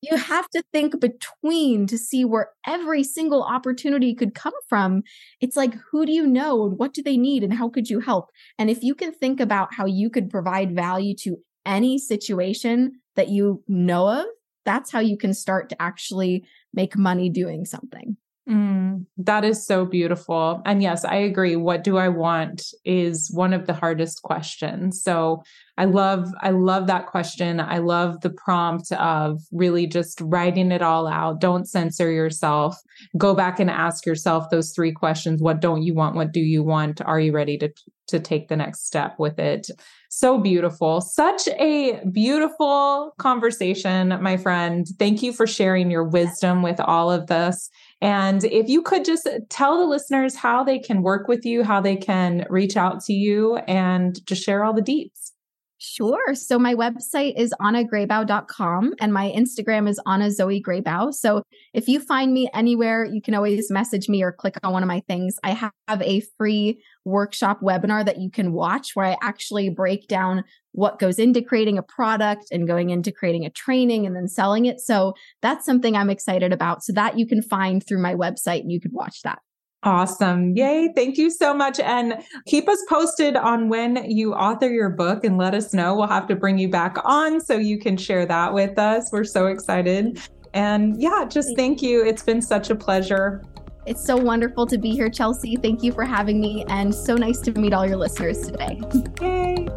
you 0.00 0.16
have 0.16 0.48
to 0.50 0.62
think 0.72 1.00
between 1.00 1.88
to 1.88 1.98
see 1.98 2.24
where 2.24 2.50
every 2.66 3.02
single 3.02 3.42
opportunity 3.42 4.14
could 4.14 4.34
come 4.34 4.54
from. 4.68 5.02
It's 5.40 5.56
like, 5.56 5.74
who 5.90 6.06
do 6.06 6.12
you 6.12 6.26
know? 6.26 6.66
And 6.66 6.78
what 6.78 6.94
do 6.94 7.02
they 7.02 7.16
need? 7.16 7.42
And 7.42 7.52
how 7.52 7.68
could 7.68 7.90
you 7.90 7.98
help? 7.98 8.30
And 8.58 8.70
if 8.70 8.82
you 8.82 8.94
can 8.94 9.12
think 9.12 9.40
about 9.40 9.74
how 9.74 9.86
you 9.86 10.10
could 10.10 10.30
provide 10.30 10.74
value 10.74 11.14
to 11.22 11.38
any 11.64 11.98
situation 11.98 12.92
that 13.16 13.28
you 13.28 13.64
know 13.66 14.08
of, 14.08 14.26
that's 14.66 14.90
how 14.90 15.00
you 15.00 15.16
can 15.16 15.32
start 15.32 15.70
to 15.70 15.80
actually 15.80 16.44
make 16.74 16.98
money 16.98 17.30
doing 17.30 17.64
something. 17.64 18.18
Mm, 18.48 19.06
that 19.16 19.44
is 19.44 19.66
so 19.66 19.84
beautiful. 19.84 20.62
And 20.64 20.80
yes, 20.80 21.04
I 21.04 21.16
agree. 21.16 21.56
What 21.56 21.82
do 21.82 21.96
I 21.96 22.08
want 22.08 22.62
is 22.84 23.28
one 23.32 23.52
of 23.52 23.66
the 23.66 23.72
hardest 23.72 24.22
questions. 24.22 25.02
So 25.02 25.42
I 25.76 25.86
love, 25.86 26.28
I 26.40 26.50
love 26.50 26.86
that 26.86 27.06
question. 27.06 27.58
I 27.58 27.78
love 27.78 28.20
the 28.20 28.30
prompt 28.30 28.92
of 28.92 29.40
really 29.50 29.88
just 29.88 30.20
writing 30.20 30.70
it 30.70 30.80
all 30.80 31.08
out. 31.08 31.40
Don't 31.40 31.68
censor 31.68 32.10
yourself. 32.10 32.76
Go 33.18 33.34
back 33.34 33.58
and 33.58 33.68
ask 33.68 34.06
yourself 34.06 34.48
those 34.50 34.70
three 34.70 34.92
questions. 34.92 35.42
What 35.42 35.60
don't 35.60 35.82
you 35.82 35.94
want? 35.94 36.14
What 36.14 36.30
do 36.30 36.40
you 36.40 36.62
want? 36.62 37.00
Are 37.00 37.18
you 37.18 37.32
ready 37.32 37.58
to, 37.58 37.72
to 38.08 38.20
take 38.20 38.46
the 38.46 38.56
next 38.56 38.86
step 38.86 39.18
with 39.18 39.40
it? 39.40 39.70
So 40.18 40.38
beautiful. 40.38 41.02
Such 41.02 41.46
a 41.46 42.00
beautiful 42.10 43.12
conversation, 43.18 44.08
my 44.22 44.38
friend. 44.38 44.86
Thank 44.98 45.22
you 45.22 45.30
for 45.30 45.46
sharing 45.46 45.90
your 45.90 46.04
wisdom 46.04 46.62
with 46.62 46.80
all 46.80 47.12
of 47.12 47.26
this. 47.26 47.68
And 48.00 48.42
if 48.44 48.66
you 48.66 48.80
could 48.80 49.04
just 49.04 49.28
tell 49.50 49.76
the 49.76 49.84
listeners 49.84 50.34
how 50.34 50.64
they 50.64 50.78
can 50.78 51.02
work 51.02 51.28
with 51.28 51.44
you, 51.44 51.64
how 51.64 51.82
they 51.82 51.96
can 51.96 52.46
reach 52.48 52.78
out 52.78 53.04
to 53.04 53.12
you, 53.12 53.56
and 53.68 54.18
just 54.24 54.42
share 54.42 54.64
all 54.64 54.72
the 54.72 54.80
deets. 54.80 55.32
Sure. 55.78 56.34
So 56.34 56.58
my 56.58 56.74
website 56.74 57.34
is 57.36 57.52
annagrabow.com 57.60 58.94
and 58.98 59.12
my 59.12 59.30
Instagram 59.36 59.86
is 59.86 60.00
Anna 60.06 60.30
Zoe 60.30 60.62
Grabow. 60.62 61.12
So 61.12 61.42
if 61.74 61.88
you 61.88 62.00
find 62.00 62.32
me 62.32 62.48
anywhere, 62.54 63.04
you 63.04 63.20
can 63.20 63.34
always 63.34 63.70
message 63.70 64.08
me 64.08 64.22
or 64.22 64.32
click 64.32 64.54
on 64.62 64.72
one 64.72 64.82
of 64.82 64.86
my 64.86 65.02
things. 65.06 65.36
I 65.44 65.50
have 65.50 66.00
a 66.00 66.22
free 66.38 66.82
workshop 67.06 67.60
webinar 67.62 68.04
that 68.04 68.20
you 68.20 68.30
can 68.30 68.52
watch 68.52 68.90
where 68.94 69.06
I 69.06 69.16
actually 69.22 69.70
break 69.70 70.08
down 70.08 70.44
what 70.72 70.98
goes 70.98 71.18
into 71.18 71.40
creating 71.40 71.78
a 71.78 71.82
product 71.82 72.46
and 72.50 72.66
going 72.66 72.90
into 72.90 73.10
creating 73.10 73.46
a 73.46 73.50
training 73.50 74.04
and 74.04 74.14
then 74.14 74.28
selling 74.28 74.66
it. 74.66 74.80
So 74.80 75.14
that's 75.40 75.64
something 75.64 75.96
I'm 75.96 76.10
excited 76.10 76.52
about. 76.52 76.82
So 76.82 76.92
that 76.92 77.18
you 77.18 77.26
can 77.26 77.40
find 77.40 77.84
through 77.86 78.02
my 78.02 78.14
website 78.14 78.60
and 78.60 78.70
you 78.70 78.80
could 78.80 78.92
watch 78.92 79.22
that. 79.22 79.38
Awesome. 79.82 80.54
Yay. 80.56 80.92
Thank 80.96 81.16
you 81.16 81.30
so 81.30 81.54
much. 81.54 81.78
And 81.78 82.20
keep 82.46 82.68
us 82.68 82.82
posted 82.88 83.36
on 83.36 83.68
when 83.68 84.10
you 84.10 84.34
author 84.34 84.68
your 84.68 84.90
book 84.90 85.22
and 85.22 85.38
let 85.38 85.54
us 85.54 85.72
know. 85.72 85.94
We'll 85.94 86.08
have 86.08 86.26
to 86.26 86.34
bring 86.34 86.58
you 86.58 86.68
back 86.68 86.96
on 87.04 87.40
so 87.40 87.56
you 87.56 87.78
can 87.78 87.96
share 87.96 88.26
that 88.26 88.52
with 88.52 88.78
us. 88.78 89.08
We're 89.12 89.24
so 89.24 89.46
excited. 89.46 90.20
And 90.52 91.00
yeah, 91.00 91.24
just 91.28 91.50
thank 91.56 91.82
you. 91.82 92.04
It's 92.04 92.22
been 92.22 92.42
such 92.42 92.68
a 92.68 92.74
pleasure. 92.74 93.44
It's 93.86 94.04
so 94.04 94.16
wonderful 94.16 94.66
to 94.66 94.78
be 94.78 94.90
here, 94.90 95.08
Chelsea. 95.08 95.54
Thank 95.54 95.84
you 95.84 95.92
for 95.92 96.04
having 96.04 96.40
me, 96.40 96.64
and 96.68 96.92
so 96.92 97.14
nice 97.14 97.38
to 97.42 97.52
meet 97.52 97.72
all 97.72 97.86
your 97.86 97.96
listeners 97.96 98.40
today. 98.40 98.80
Yay. 99.20 99.68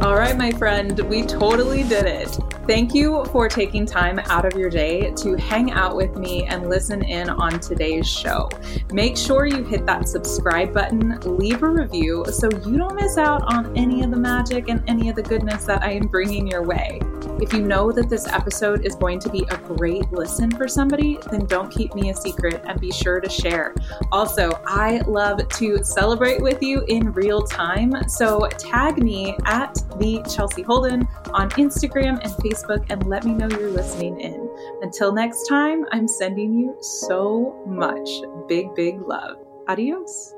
All 0.00 0.14
right, 0.14 0.34
my 0.38 0.50
friend, 0.52 0.98
we 1.00 1.22
totally 1.22 1.82
did 1.82 2.06
it. 2.06 2.38
Thank 2.70 2.94
you 2.94 3.24
for 3.32 3.48
taking 3.48 3.84
time 3.84 4.20
out 4.26 4.44
of 4.44 4.56
your 4.56 4.70
day 4.70 5.10
to 5.16 5.34
hang 5.34 5.72
out 5.72 5.96
with 5.96 6.14
me 6.14 6.44
and 6.44 6.68
listen 6.68 7.02
in 7.02 7.28
on 7.28 7.58
today's 7.58 8.08
show. 8.08 8.48
Make 8.92 9.16
sure 9.16 9.44
you 9.44 9.64
hit 9.64 9.86
that 9.86 10.08
subscribe 10.08 10.72
button, 10.72 11.18
leave 11.22 11.64
a 11.64 11.68
review 11.68 12.24
so 12.30 12.48
you 12.64 12.78
don't 12.78 12.94
miss 12.94 13.18
out 13.18 13.42
on 13.52 13.76
any 13.76 14.04
of 14.04 14.12
the 14.12 14.16
magic 14.16 14.68
and 14.68 14.84
any 14.86 15.08
of 15.08 15.16
the 15.16 15.22
goodness 15.22 15.64
that 15.64 15.82
I 15.82 15.94
am 15.94 16.06
bringing 16.06 16.46
your 16.46 16.62
way. 16.62 17.00
If 17.40 17.54
you 17.54 17.62
know 17.62 17.90
that 17.90 18.08
this 18.08 18.28
episode 18.28 18.84
is 18.84 18.94
going 18.94 19.18
to 19.20 19.30
be 19.30 19.46
a 19.50 19.56
great 19.56 20.12
listen 20.12 20.50
for 20.50 20.68
somebody, 20.68 21.18
then 21.30 21.46
don't 21.46 21.70
keep 21.70 21.94
me 21.94 22.10
a 22.10 22.14
secret 22.14 22.62
and 22.66 22.78
be 22.78 22.92
sure 22.92 23.18
to 23.18 23.30
share. 23.30 23.74
Also, 24.12 24.60
I 24.66 24.98
love 25.06 25.48
to 25.48 25.82
celebrate 25.82 26.40
with 26.40 26.62
you 26.62 26.84
in 26.86 27.12
real 27.14 27.42
time. 27.42 27.94
So 28.08 28.46
tag 28.58 29.02
me 29.02 29.36
at 29.46 29.74
the 29.98 30.22
Chelsea 30.32 30.62
Holden 30.62 31.08
on 31.32 31.48
Instagram 31.52 32.20
and 32.22 32.30
Facebook 32.34 32.59
Facebook 32.60 32.86
and 32.90 33.06
let 33.06 33.24
me 33.24 33.32
know 33.32 33.48
you're 33.48 33.70
listening 33.70 34.20
in. 34.20 34.48
Until 34.82 35.12
next 35.12 35.46
time, 35.48 35.84
I'm 35.92 36.08
sending 36.08 36.54
you 36.54 36.76
so 36.80 37.62
much 37.66 38.08
big, 38.48 38.74
big 38.74 39.00
love. 39.00 39.36
Adios. 39.68 40.34